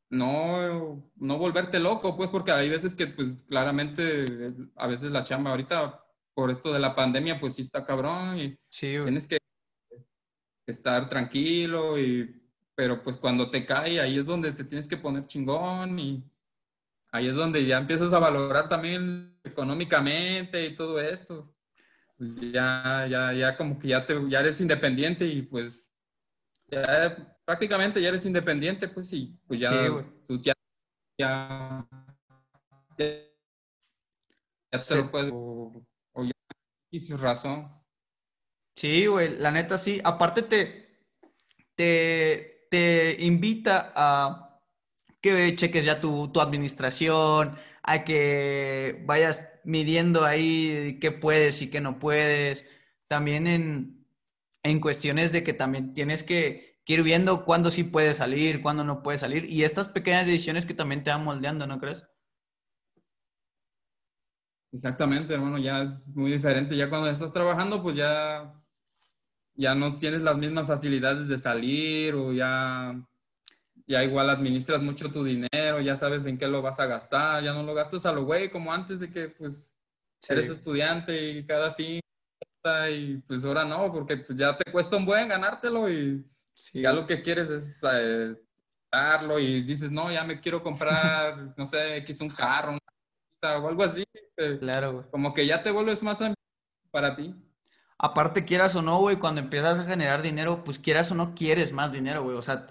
[0.10, 5.52] no, no volverte loco, pues porque hay veces que pues claramente a veces la chamba
[5.52, 6.04] ahorita
[6.34, 9.38] por esto de la pandemia pues sí está cabrón y tienes que
[10.68, 12.44] estar tranquilo y
[12.76, 16.24] pero pues cuando te cae ahí es donde te tienes que poner chingón y
[17.12, 21.57] ahí es donde ya empiezas a valorar también económicamente y todo esto
[22.20, 25.90] ya, ya, ya como que ya, te, ya eres independiente y pues
[26.68, 29.72] ya prácticamente ya eres independiente, pues y pues ya,
[30.26, 30.54] tú ya,
[31.18, 31.88] ya,
[32.98, 35.84] ya, se lo puedes, o,
[36.24, 36.32] ya,
[36.92, 37.72] y sin razón.
[38.76, 40.00] Sí, güey, la neta sí.
[40.04, 41.04] Aparte te,
[41.76, 44.62] te, te invita a
[45.22, 51.82] que cheques ya tu, tu administración, a que vayas midiendo ahí qué puedes y qué
[51.82, 52.66] no puedes.
[53.08, 54.08] También en,
[54.64, 59.04] en cuestiones de que también tienes que, ir viendo cuándo sí puedes salir, cuándo no
[59.04, 62.08] puedes salir, y estas pequeñas decisiones que también te van moldeando, ¿no crees?
[64.72, 66.78] Exactamente, hermano, ya es muy diferente.
[66.78, 68.54] Ya cuando estás trabajando, pues ya,
[69.56, 73.06] ya no tienes las mismas facilidades de salir o ya,
[73.88, 77.54] ya igual administras mucho tu dinero, ya sabes en qué lo vas a gastar, ya
[77.54, 79.76] no lo gastas a lo güey como antes de que pues
[80.28, 82.02] eres estudiante y cada fin
[82.92, 86.26] y pues ahora no, porque pues ya te cuesta un buen ganártelo y
[86.74, 88.36] ya lo que quieres es eh,
[88.92, 92.78] darlo y dices, no, ya me quiero comprar, no sé, X un carro
[93.42, 94.04] o algo así.
[94.36, 96.18] Eh, claro, Como que ya te vuelves más
[96.92, 97.34] para ti.
[98.00, 101.74] Aparte, quieras o no, güey, cuando empiezas a generar dinero, pues quieras o no quieres
[101.74, 102.38] más dinero, güey.
[102.38, 102.68] O sea,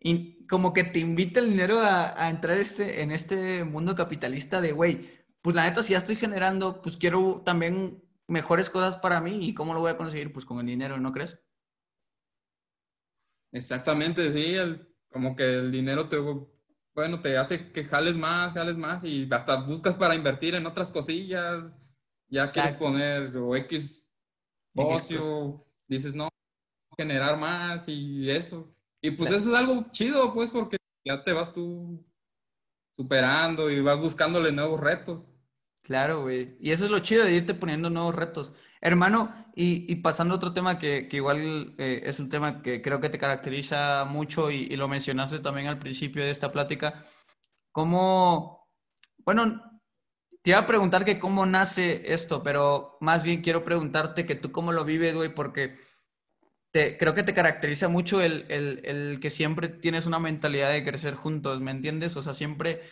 [0.00, 4.60] y como que te invita el dinero a, a entrar este, en este mundo capitalista
[4.60, 9.20] de, güey, pues la neta, si ya estoy generando, pues quiero también mejores cosas para
[9.20, 11.42] mí y cómo lo voy a conseguir, pues con el dinero, ¿no crees?
[13.52, 14.56] Exactamente, sí,
[15.10, 16.18] como que el dinero te,
[16.94, 20.92] bueno, te hace que jales más, jales más y hasta buscas para invertir en otras
[20.92, 21.74] cosillas,
[22.28, 24.06] ya quieres poner o X
[24.74, 26.28] ocio, dices no,
[26.96, 28.74] generar más y eso.
[29.00, 32.04] Y pues eso es algo chido, pues, porque ya te vas tú
[32.96, 35.28] superando y vas buscándole nuevos retos.
[35.82, 36.56] Claro, güey.
[36.60, 38.52] Y eso es lo chido de irte poniendo nuevos retos.
[38.80, 43.08] Hermano, y, pasando a otro tema que, igual eh, es un tema que creo que
[43.08, 47.04] te caracteriza mucho y, lo mencionaste también al principio de esta plática,
[47.72, 48.68] ¿cómo,
[49.24, 49.80] bueno,
[50.42, 54.52] te iba a preguntar que cómo nace esto, pero más bien quiero preguntarte que tú
[54.52, 55.76] cómo lo vives, güey, porque
[56.70, 61.14] te, creo que te caracteriza mucho el, el que siempre tienes una mentalidad de crecer
[61.14, 62.16] juntos, ¿me entiendes?
[62.16, 62.82] O sea, siempre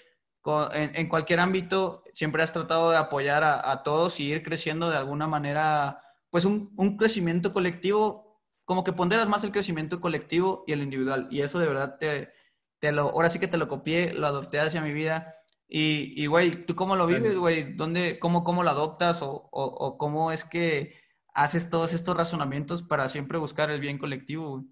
[0.72, 5.26] en, cualquier ámbito siempre has tratado de apoyar a, todos y ir creciendo de alguna
[5.26, 6.00] manera,
[6.30, 11.28] pues un, crecimiento colectivo, como que ponderas más el crecimiento colectivo y el individual.
[11.30, 12.30] Y eso de verdad te,
[12.78, 15.34] te lo, ahora sí que te lo copié, lo adopté hacia mi vida.
[15.68, 17.74] Y, güey, ¿tú cómo lo vives, güey?
[17.74, 20.94] ¿Dónde, cómo, cómo lo adoptas o, o, cómo es que
[21.36, 24.64] haces todos estos razonamientos para siempre buscar el bien colectivo,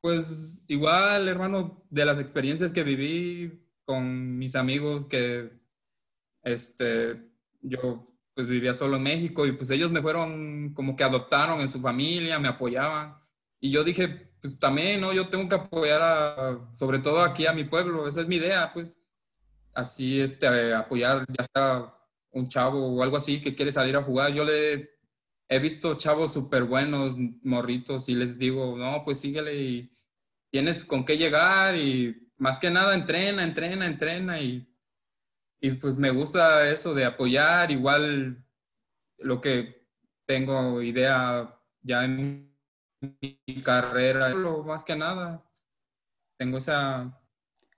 [0.00, 5.52] pues igual, hermano, de las experiencias que viví con mis amigos que,
[6.42, 8.04] este, yo
[8.34, 11.80] pues vivía solo en México y pues ellos me fueron como que adoptaron en su
[11.80, 13.18] familia, me apoyaban.
[13.60, 15.12] Y yo dije, pues también, ¿no?
[15.12, 18.72] Yo tengo que apoyar a, sobre todo aquí a mi pueblo, esa es mi idea,
[18.72, 19.00] pues.
[19.74, 21.97] Así, este, apoyar ya sea
[22.32, 24.32] un chavo o algo así que quiere salir a jugar.
[24.32, 24.98] Yo le
[25.48, 29.92] he visto chavos súper buenos, morritos, y les digo, no, pues síguele y
[30.50, 34.72] tienes con qué llegar y más que nada entrena, entrena, entrena y,
[35.60, 38.44] y pues me gusta eso de apoyar, igual
[39.18, 39.86] lo que
[40.26, 42.54] tengo idea ya en
[43.00, 45.44] mi carrera, más que nada,
[46.36, 47.17] tengo esa,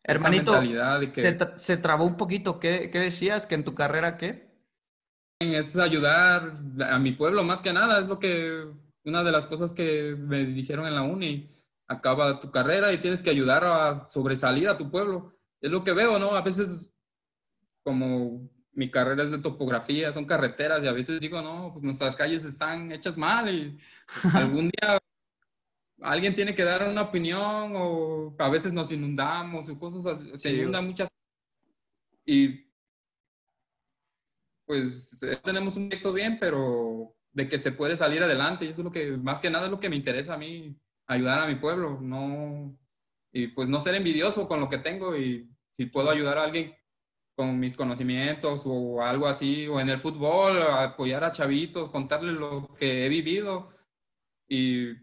[0.05, 1.23] Hermanito, mentalidad que...
[1.23, 3.47] Se, se, trabó un poquito, ¿Qué, ¿qué decías?
[3.47, 4.51] ¿Que en tu carrera qué?
[5.41, 6.59] es ayudar
[6.91, 8.67] a mi pueblo más que nada, es lo que,
[9.05, 11.51] una de las cosas que me dijeron en la uni,
[11.89, 15.33] acaba tu carrera y tienes que ayudar a sobresalir a tu pueblo.
[15.61, 16.35] Es lo que veo, ¿no?
[16.37, 16.91] A veces,
[17.83, 22.15] como mi carrera es de topografía, son carreteras y a veces digo, no, pues nuestras
[22.15, 23.79] calles están hechas mal y
[24.35, 24.99] algún día
[26.03, 30.51] alguien tiene que dar una opinión o a veces nos inundamos o cosas así, se
[30.51, 31.11] inundan muchas
[32.25, 32.71] y
[34.71, 38.65] pues eh, tenemos un proyecto bien, pero de que se puede salir adelante.
[38.65, 40.77] Y eso es lo que, más que nada, es lo que me interesa a mí,
[41.09, 41.99] ayudar a mi pueblo.
[42.01, 42.79] No,
[43.33, 46.73] y pues no ser envidioso con lo que tengo y si puedo ayudar a alguien
[47.35, 52.73] con mis conocimientos o algo así, o en el fútbol, apoyar a chavitos, contarles lo
[52.75, 53.71] que he vivido.
[54.49, 54.95] Y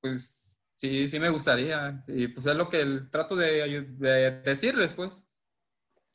[0.00, 0.41] pues
[0.82, 2.02] sí, sí me gustaría.
[2.08, 5.28] Y pues es lo que trato de, de decirles, pues.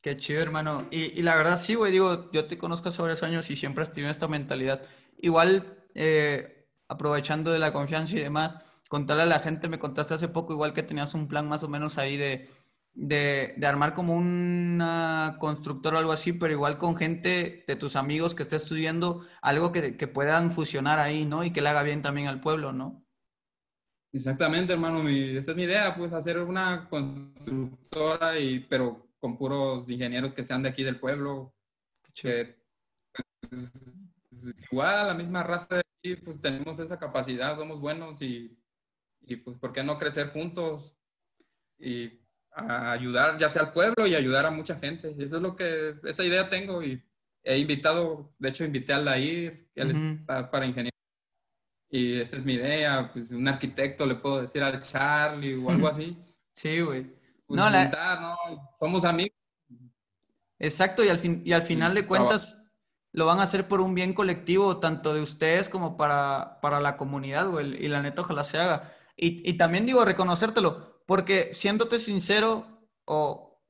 [0.01, 0.87] Qué chido, hermano.
[0.91, 3.93] Y, la verdad, sí, güey, digo, yo te conozco hace varios años y siempre has
[3.93, 4.81] tenido esta mentalidad.
[5.17, 8.59] Igual, eh, aprovechando de la confianza y demás,
[8.89, 11.69] contarle a la gente, me contaste hace poco, igual que tenías un plan más o
[11.69, 12.49] menos ahí de,
[12.93, 18.35] de, armar como una constructora o algo así, pero igual con gente de tus amigos
[18.35, 21.43] que esté estudiando, algo que, que puedan fusionar ahí, ¿no?
[21.45, 23.06] Y que le haga bien también al pueblo, ¿no?
[24.13, 25.03] Exactamente, hermano.
[25.03, 30.43] Mi, esa es mi idea, pues hacer una constructora, y, pero con puros ingenieros que
[30.43, 31.53] sean de aquí del pueblo.
[32.13, 32.57] Que,
[33.41, 33.93] pues,
[34.71, 38.57] igual, la misma raza de aquí, pues tenemos esa capacidad, somos buenos y,
[39.21, 40.97] y pues, ¿por qué no crecer juntos?
[41.77, 42.19] Y
[42.57, 45.15] ayudar ya sea al pueblo y ayudar a mucha gente.
[45.19, 47.03] Eso es lo que, esa idea tengo y
[47.43, 50.96] he invitado, de hecho invité a Lair, él para ingeniero.
[51.89, 55.87] Y esa es mi idea, pues un arquitecto le puedo decir al Charlie o algo
[55.87, 56.17] así.
[56.53, 57.15] Sí, güey.
[57.45, 58.35] Pues, no, ¿no?
[58.75, 59.37] Somos amigos.
[60.59, 62.57] Exacto, y al, fin, y al final de cuentas
[63.13, 66.97] lo van a hacer por un bien colectivo, tanto de ustedes como para, para la
[66.97, 68.93] comunidad, güey, y la neta ojalá se haga.
[69.15, 73.61] Y, y también digo, reconocértelo, porque siéndote sincero, o,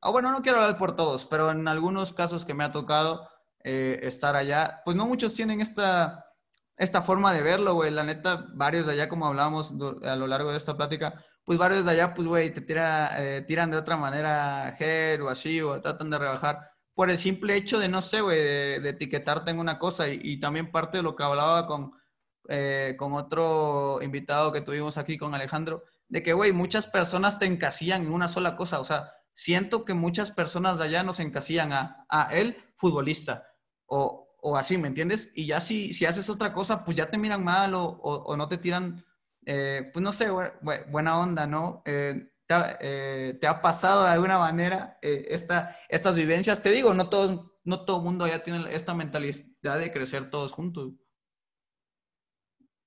[0.00, 3.28] o, bueno, no quiero hablar por todos, pero en algunos casos que me ha tocado
[3.62, 6.29] eh, estar allá, pues no muchos tienen esta,
[6.80, 7.90] esta forma de verlo, güey.
[7.90, 11.84] La neta, varios de allá, como hablábamos a lo largo de esta plática, pues varios
[11.84, 15.78] de allá, pues, güey, te tira, eh, tiran de otra manera head o así, o
[15.82, 18.38] tratan de rebajar por el simple hecho de, no sé, güey,
[18.80, 20.08] de, etiquetarte en una cosa.
[20.08, 21.92] Y, también parte de lo que hablaba con,
[22.48, 27.44] eh, con otro invitado que tuvimos aquí, con Alejandro, de que, güey, muchas personas te
[27.44, 28.80] encasillan en una sola cosa.
[28.80, 33.46] O sea, siento que muchas personas de allá nos encasillan a, a él, futbolista,
[33.84, 35.32] o, o, así, ¿me entiendes?
[35.34, 38.48] Y ya si, si haces otra cosa, pues ya te miran mal o, o no
[38.48, 39.04] te tiran
[39.46, 40.28] eh, pues no sé,
[40.60, 41.82] buena onda, ¿no?
[41.86, 46.62] Eh, eh, te, ha, pasado de alguna manera esta, estas vivencias?
[46.62, 50.92] Te digo, no todo, no todo mundo ya tiene esta mentalidad de crecer todos juntos.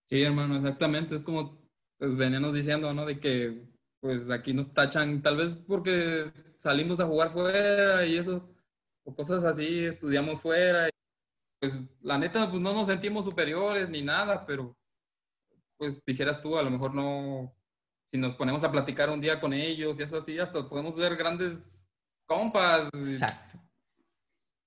[0.05, 1.15] Sí, hermano, exactamente.
[1.15, 1.59] Es como,
[1.97, 3.05] pues veníamos diciendo, ¿no?
[3.05, 8.53] De que, pues aquí nos tachan, tal vez porque salimos a jugar fuera y eso,
[9.03, 10.89] o cosas así, estudiamos fuera.
[11.63, 14.77] Pues la neta, pues no nos sentimos superiores ni nada, pero
[15.77, 17.55] pues dijeras tú, a lo mejor no,
[18.11, 21.81] si nos ponemos a platicar un día con ellos y así, hasta podemos ser grandes
[22.25, 22.89] compas.
[22.93, 23.57] Exacto.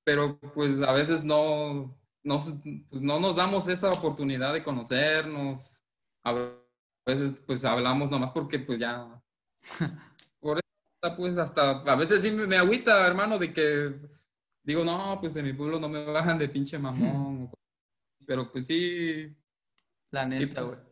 [0.06, 1.94] Pero pues a veces no,
[2.24, 2.38] no,
[2.88, 5.84] pues, no nos damos esa oportunidad de conocernos.
[6.24, 6.32] A
[7.04, 9.22] veces pues hablamos nomás porque pues ya...
[10.40, 14.00] Por eso pues hasta a veces sí me, agüita, hermano, de que
[14.66, 17.50] digo, no, pues en mi pueblo no me bajan de pinche mamón.
[18.26, 19.34] Pero pues sí.
[20.10, 20.86] La neta, pues, güey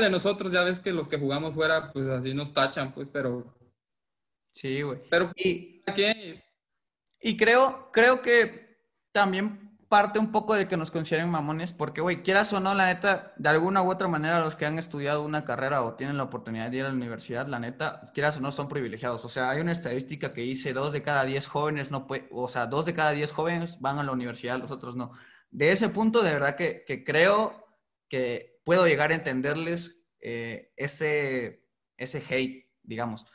[0.00, 3.54] de nosotros, ya ves que los que jugamos fuera, pues así nos tachan, pues, pero...
[4.52, 5.00] Sí, güey.
[5.10, 5.82] Pero, y,
[7.20, 8.78] y creo, creo que
[9.12, 9.61] también
[9.92, 13.34] parte un poco de que nos consideren mamones, porque, güey, quieras o no, la neta,
[13.36, 16.70] de alguna u otra manera, los que han estudiado una carrera o tienen la oportunidad
[16.70, 19.22] de ir a la universidad, la neta, quieras o no, son privilegiados.
[19.26, 22.48] O sea, hay una estadística que dice dos de cada diez jóvenes no puede, o
[22.48, 25.12] sea, dos de cada diez jóvenes van a la universidad, los otros no.
[25.50, 27.66] De ese punto, de verdad que, creo
[28.08, 31.66] que puedo llegar a entenderles eh, ese,
[31.98, 33.26] ese hate, digamos.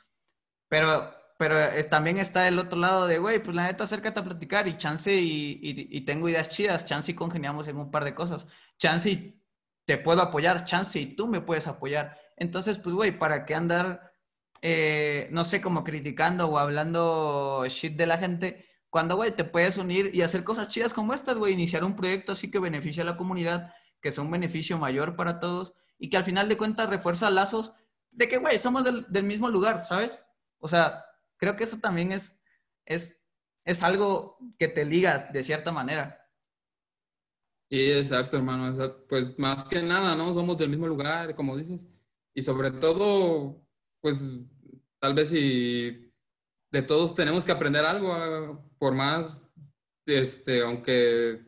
[0.67, 4.23] Pero, pero eh, también está el otro lado de, güey, pues la neta, acércate a
[4.23, 8.15] platicar y chance y, y, tengo ideas chidas, chance y congeniamos en un par de
[8.15, 9.41] cosas, chance y
[9.85, 12.17] te puedo apoyar, chance y tú me puedes apoyar.
[12.35, 14.11] Entonces, pues, güey, ¿para qué andar,
[14.61, 18.65] eh, no sé, como criticando o hablando shit de la gente?
[18.89, 22.31] Cuando, güey, te puedes unir y hacer cosas chidas como estas, güey, iniciar un proyecto
[22.33, 26.17] así que beneficie a la comunidad que es un beneficio mayor para todos y que
[26.17, 27.73] al final de cuentas refuerza lazos
[28.11, 30.23] de que, güey, somos del, mismo lugar, ¿sabes?
[30.59, 31.05] O sea,
[31.37, 32.39] creo que eso también es,
[32.85, 33.23] es,
[33.65, 36.27] es algo que te ligas de cierta manera.
[37.69, 38.73] Sí, exacto, hermano.
[39.09, 40.33] Pues más que nada, ¿no?
[40.33, 41.89] Somos del mismo lugar, como dices.
[42.33, 43.61] Y sobre todo,
[44.01, 44.21] pues
[44.99, 46.13] tal vez si
[46.71, 49.43] de todos tenemos que aprender algo, ah, por más,
[50.05, 51.45] este, aunque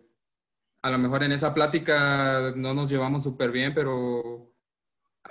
[0.81, 4.48] a lo mejor en esa plática no nos llevamos súper bien, pero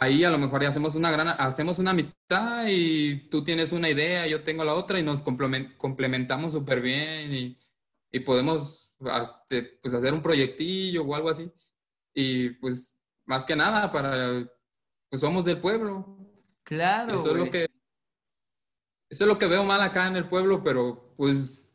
[0.01, 3.90] ahí a lo mejor ya hacemos una gran, hacemos una amistad y tú tienes una
[3.90, 7.59] idea, yo tengo la otra y nos complementamos súper bien y,
[8.12, 11.51] y podemos este, pues hacer un proyectillo o algo así.
[12.14, 12.96] Y pues
[13.26, 14.49] más que nada para,
[15.09, 16.16] pues somos del pueblo.
[16.64, 17.16] Claro.
[17.16, 17.66] Eso es lo que,
[19.11, 21.72] eso es lo que veo mal acá en el pueblo, pero pues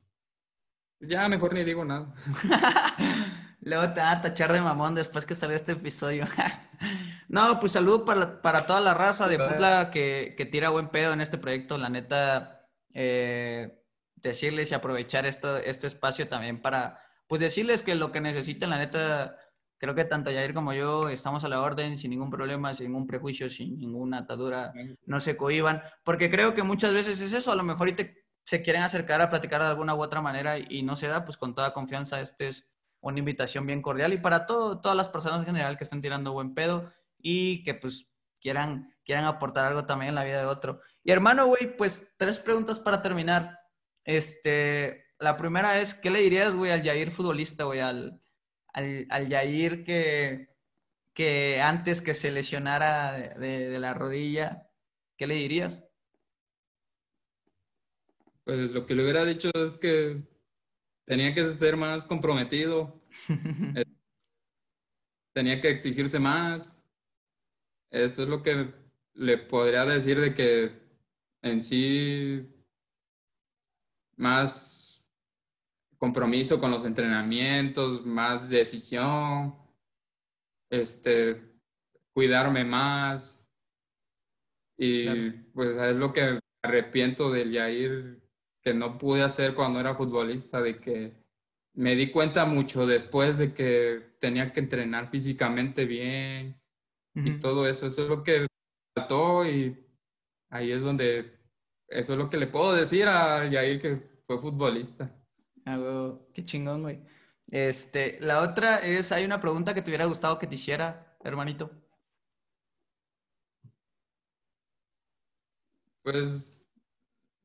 [1.00, 2.14] ya mejor ni digo nada.
[3.66, 6.26] Luego te van a tachar de mamón después que salga este episodio.
[7.30, 11.22] no, pues saludo para, toda la raza de Putla que, que, tira buen pedo en
[11.22, 11.78] este proyecto.
[11.78, 13.84] La neta, eh,
[14.16, 18.78] decirles y aprovechar esto, este espacio también para, pues decirles que lo que necesiten, la
[18.78, 19.38] neta,
[19.78, 23.08] creo que tanto Jair como yo estamos a la orden, sin ningún problema, sin ningún
[23.08, 24.74] prejuicio, sin ninguna atadura,
[25.06, 28.26] no se cohiban, porque creo que muchas veces es eso, a lo mejor y te,
[28.46, 31.38] se quieren acercar a platicar de alguna u otra manera y no se da, pues
[31.38, 32.73] con toda confianza, este es
[33.04, 36.32] una invitación bien cordial y para todo, todas las personas en general que estén tirando
[36.32, 40.80] buen pedo y que pues quieran, quieran aportar algo también en la vida de otro.
[41.04, 43.60] Y hermano, güey, pues tres preguntas para terminar.
[44.06, 48.22] Este, la primera es, ¿qué le dirías, güey, al Yair futbolista, güey, al,
[48.74, 50.56] al, Yair que,
[51.14, 54.70] que antes que se lesionara de, de la rodilla,
[55.18, 55.84] ¿qué le dirías?
[58.46, 60.33] Pues lo que le hubiera dicho es que
[61.06, 63.02] tenía que ser más comprometido.
[65.34, 66.84] tenía que exigirse más.
[67.92, 68.74] Eso es lo que
[69.14, 70.72] le podría decir de que
[71.42, 72.50] en sí
[74.16, 75.08] más
[75.98, 79.56] compromiso con los entrenamientos, más decisión,
[80.70, 81.42] este,
[82.14, 83.48] cuidarme más.
[84.78, 88.23] Y pues es lo que me arrepiento del Yair
[88.64, 91.14] que no pude hacer cuando era futbolista, de que
[91.74, 96.62] me di cuenta mucho después de que tenía que entrenar físicamente bien
[97.16, 97.88] y todo eso.
[97.88, 98.48] Eso es lo que
[98.96, 99.86] faltó y
[100.50, 101.40] ahí es donde,
[101.88, 105.12] eso es lo que le puedo decir a Yair que fue futbolista.
[105.66, 107.02] Ah, qué chingón, güey.
[107.50, 111.70] Este, la otra es, hay una pregunta que te hubiera gustado que te hiciera, hermanito.
[116.02, 116.63] Pues,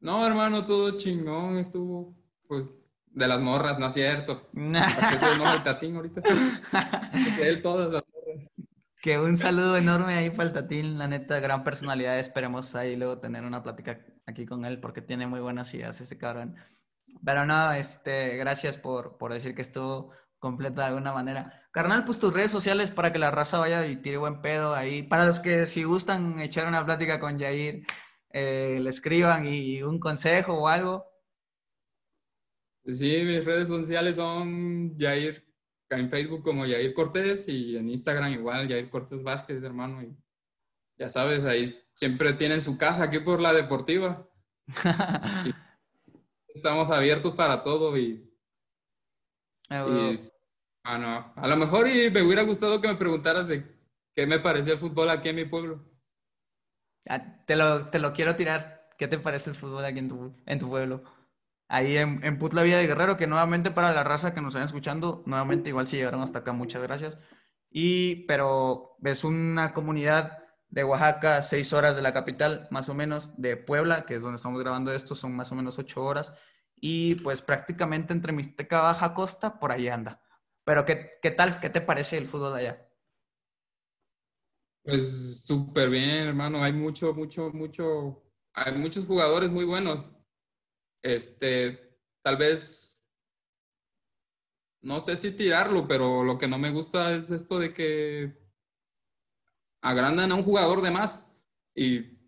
[0.01, 2.15] no, hermano, todo chingón, estuvo,
[2.47, 2.65] pues,
[3.07, 4.49] de las morras, ¿no es cierto?
[5.97, 6.21] ahorita?
[6.21, 8.51] De él todas las morras.
[9.01, 12.19] Que un saludo enorme ahí para el Tatín, la neta, gran personalidad.
[12.19, 16.19] Esperemos ahí luego tener una plática aquí con él porque tiene muy buenas ideas ese
[16.19, 16.57] cabrón.
[17.25, 21.63] Pero no, este, gracias por, por decir que estuvo completa de alguna manera.
[21.71, 25.03] Carnal, pues tus redes sociales para que la raza vaya y tire buen pedo ahí.
[25.03, 27.85] Para los que si gustan echar una plática con Jair,
[28.31, 31.07] eh, le escriban y un consejo o algo.
[32.85, 35.47] Sí, mis redes sociales son Jair,
[35.91, 40.03] en Facebook como Jair Cortés y en Instagram igual Jair Cortés Vázquez, hermano.
[40.03, 40.17] Y
[40.99, 44.29] ya sabes, ahí siempre tienen su casa aquí por la deportiva.
[46.49, 48.29] estamos abiertos para todo y,
[49.71, 50.17] ah,
[50.85, 53.65] a lo mejor y me hubiera gustado que me preguntaras de
[54.15, 55.88] qué me parecía el fútbol aquí en mi pueblo.
[57.09, 58.89] Ah, te, lo, te lo quiero tirar.
[58.99, 61.05] ¿Qué te parece el fútbol aquí en tu, en tu pueblo?
[61.69, 64.65] ahí en, en Putla Villa de Guerrero, que nuevamente para la raza que nos están
[64.65, 67.19] escuchando, nuevamente igual si llegaron hasta acá, muchas gracias.
[67.71, 70.39] Y, pero es una comunidad
[70.71, 74.37] de Oaxaca, seis horas de la capital, más o menos, de Puebla, que es donde
[74.37, 76.35] estamos grabando esto, son más o menos ocho horas.
[76.75, 80.23] Y pues prácticamente entre Mixteca, Baja Costa, por ahí anda.
[80.65, 81.61] Pero ¿qué, qué tal?
[81.61, 82.88] ¿Qué te parece el fútbol allá?
[84.89, 86.63] Pues súper bien, hermano.
[86.65, 88.23] Hay mucho, mucho, mucho,
[88.55, 90.11] hay muchos jugadores muy buenos.
[91.03, 92.99] Este, tal vez,
[94.81, 98.35] no sé si tirarlo, pero lo que no me gusta es esto de que
[99.83, 101.31] agrandan a un jugador de más
[101.75, 102.19] y,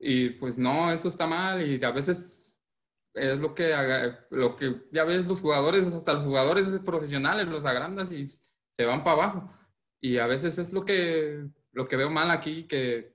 [0.00, 2.58] y pues no, eso está mal y a veces
[3.14, 3.72] es lo que,
[4.30, 9.04] lo que ya ves los jugadores, hasta los jugadores profesionales los agrandas y se van
[9.04, 9.50] para abajo.
[10.00, 13.12] Y a veces es lo que, lo que veo mal aquí, que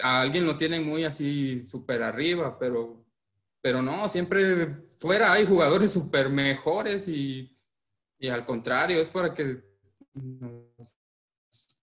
[0.00, 3.02] a alguien lo tienen muy así súper arriba, pero
[3.62, 7.56] pero no, siempre fuera hay jugadores súper mejores y,
[8.18, 9.62] y, al contrario, es para que
[10.12, 10.96] nos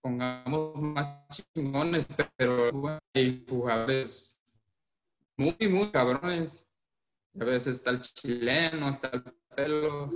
[0.01, 2.05] pongamos más chingones,
[2.35, 4.39] pero hay jugadores
[5.37, 6.67] muy, muy cabrones.
[7.39, 9.23] A veces está el chileno, está el
[9.55, 10.09] pelo,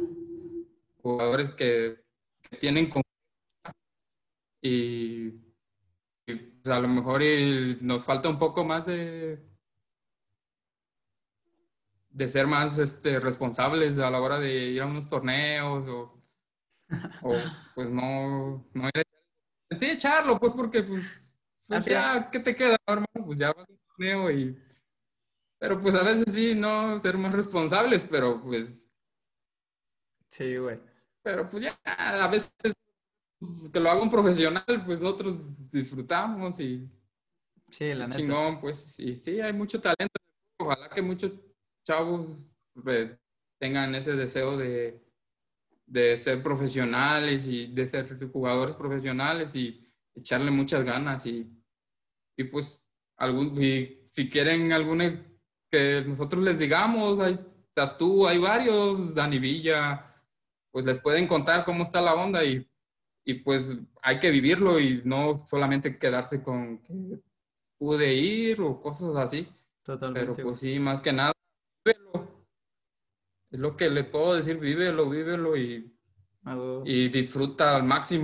[1.01, 2.03] jugadores que,
[2.49, 2.89] que tienen
[4.63, 5.27] y,
[6.25, 7.21] y pues a lo mejor
[7.81, 9.43] nos falta un poco más de
[12.09, 16.23] de ser más este, responsables a la hora de ir a unos torneos o,
[17.23, 17.33] o
[17.75, 18.89] pues no, no
[19.71, 21.35] sí echarlo pues porque pues,
[21.67, 24.57] pues ya qué te queda hermano pues ya vas a un torneo y
[25.59, 28.89] pero pues a veces sí no ser más responsables pero pues
[30.29, 30.79] sí güey.
[31.23, 32.53] Pero pues ya a veces
[33.71, 35.37] que lo haga un profesional pues nosotros
[35.71, 36.89] disfrutamos y
[37.71, 38.17] sí la neta.
[38.17, 40.15] chingón pues sí sí hay mucho talento
[40.59, 41.33] ojalá que muchos
[41.85, 42.27] chavos
[42.81, 43.11] pues,
[43.59, 45.01] tengan ese deseo de,
[45.85, 51.49] de ser profesionales y de ser jugadores profesionales y echarle muchas ganas y,
[52.37, 52.83] y pues
[53.17, 55.25] algún, y si quieren alguna
[55.69, 60.13] que nosotros les digamos, ahí estás tú, hay varios, Dani Villa,
[60.71, 62.67] pues les pueden contar cómo está la onda y,
[63.25, 67.19] y pues hay que vivirlo y no solamente quedarse con que
[67.77, 69.47] pude ir o cosas así.
[69.83, 70.33] Totalmente.
[70.33, 71.33] Pero pues sí, más que nada,
[73.53, 75.95] es lo que le puedo decir, vívelo, vívelo y,
[76.85, 78.23] y disfruta al máximo.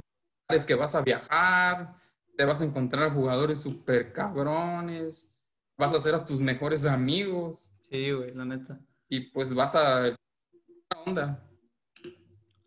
[0.49, 1.95] Es que vas a viajar,
[2.35, 5.31] te vas a encontrar jugadores súper cabrones,
[5.77, 7.71] vas a hacer a tus mejores amigos.
[7.89, 8.79] Sí, güey, la neta.
[9.07, 10.15] Y pues vas a...
[11.05, 11.47] onda.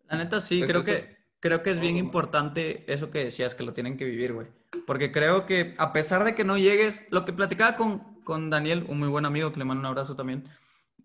[0.06, 3.64] La neta sí, pues creo que, creo que es bien importante eso que decías, que
[3.64, 4.46] lo tienen que vivir, güey.
[4.86, 8.86] Porque creo que a pesar de que no llegues, lo que platicaba con, con Daniel,
[8.88, 10.48] un muy buen amigo, que le mando un abrazo también,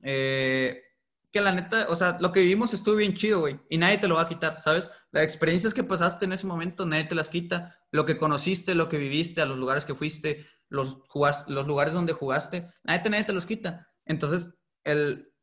[0.03, 0.83] eh,
[1.31, 4.07] que la neta, o sea, lo que vivimos estuvo bien chido, güey, y nadie te
[4.07, 4.91] lo va a quitar, ¿sabes?
[5.11, 7.79] Las experiencias que pasaste en ese momento, nadie te las quita.
[7.91, 10.99] Lo que conociste, lo que viviste, a los lugares que fuiste, los,
[11.47, 13.87] los lugares donde jugaste, nadie te, nadie te los quita.
[14.05, 14.53] Entonces,
[14.83, 15.33] el,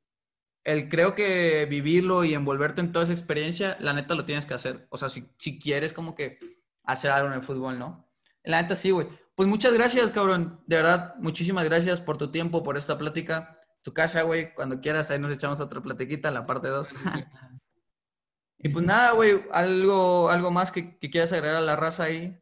[0.65, 4.55] el creo que vivirlo y envolverte en toda esa experiencia, la neta lo tienes que
[4.55, 4.87] hacer.
[4.91, 6.39] O sea, si, si quieres como que
[6.85, 8.09] hacer algo en el fútbol, ¿no?
[8.43, 9.09] La neta sí, güey.
[9.35, 10.61] Pues muchas gracias, cabrón.
[10.67, 14.53] De verdad, muchísimas gracias por tu tiempo, por esta plática tu casa, güey.
[14.55, 16.89] Cuando quieras, ahí nos echamos otra platiquita, la parte 2.
[18.59, 22.41] y pues nada, güey, algo, algo más que, quieras agregar a la raza ahí.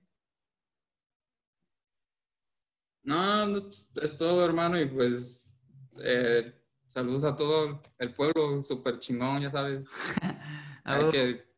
[3.02, 5.58] No, es todo, hermano, y pues
[6.00, 6.61] eh,
[6.92, 9.88] saludos a todo el pueblo, súper chingón, ya sabes.
[10.84, 11.52] Hay que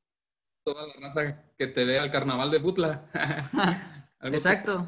[0.64, 3.10] toda la raza que te vea al carnaval de Butla.
[4.20, 4.86] Exacto.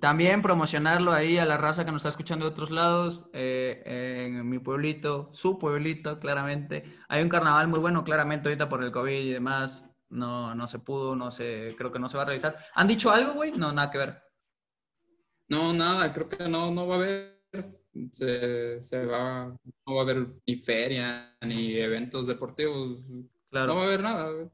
[0.00, 3.82] También promocionarlo ahí a la raza que nos está escuchando de otros lados, eh,
[4.26, 6.98] en mi pueblito, su pueblito, claramente.
[7.08, 10.78] Hay un carnaval muy bueno, claramente, ahorita por el COVID y demás, no, no se
[10.78, 12.56] pudo, no se, creo que no se va a realizar.
[12.74, 13.52] ¿Han dicho algo, güey?
[13.52, 14.22] No, nada que ver.
[15.48, 19.46] No, nada, creo que no, no va a haber, se, se va,
[19.86, 23.04] no va a haber ni feria, ni eventos deportivos.
[23.50, 23.68] Claro.
[23.68, 24.50] No va a haber nada.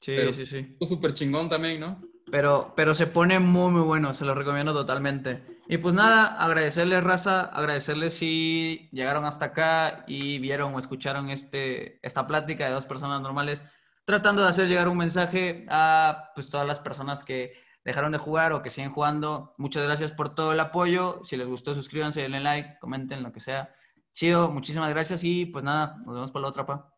[0.00, 0.76] Sí, sí, sí.
[0.82, 2.02] Súper chingón también, ¿no?
[2.30, 5.42] Pero, pero se pone muy, muy bueno, se lo recomiendo totalmente.
[5.68, 11.98] Y pues nada, agradecerles, raza, agradecerles si llegaron hasta acá y vieron o escucharon este,
[12.06, 13.62] esta plática de dos personas normales,
[14.04, 18.52] tratando de hacer llegar un mensaje a pues, todas las personas que dejaron de jugar
[18.52, 19.54] o que siguen jugando.
[19.58, 21.20] Muchas gracias por todo el apoyo.
[21.24, 23.74] Si les gustó, suscríbanse, denle like, comenten, lo que sea.
[24.12, 26.93] Chido, muchísimas gracias y pues nada, nos vemos para la otra, pa.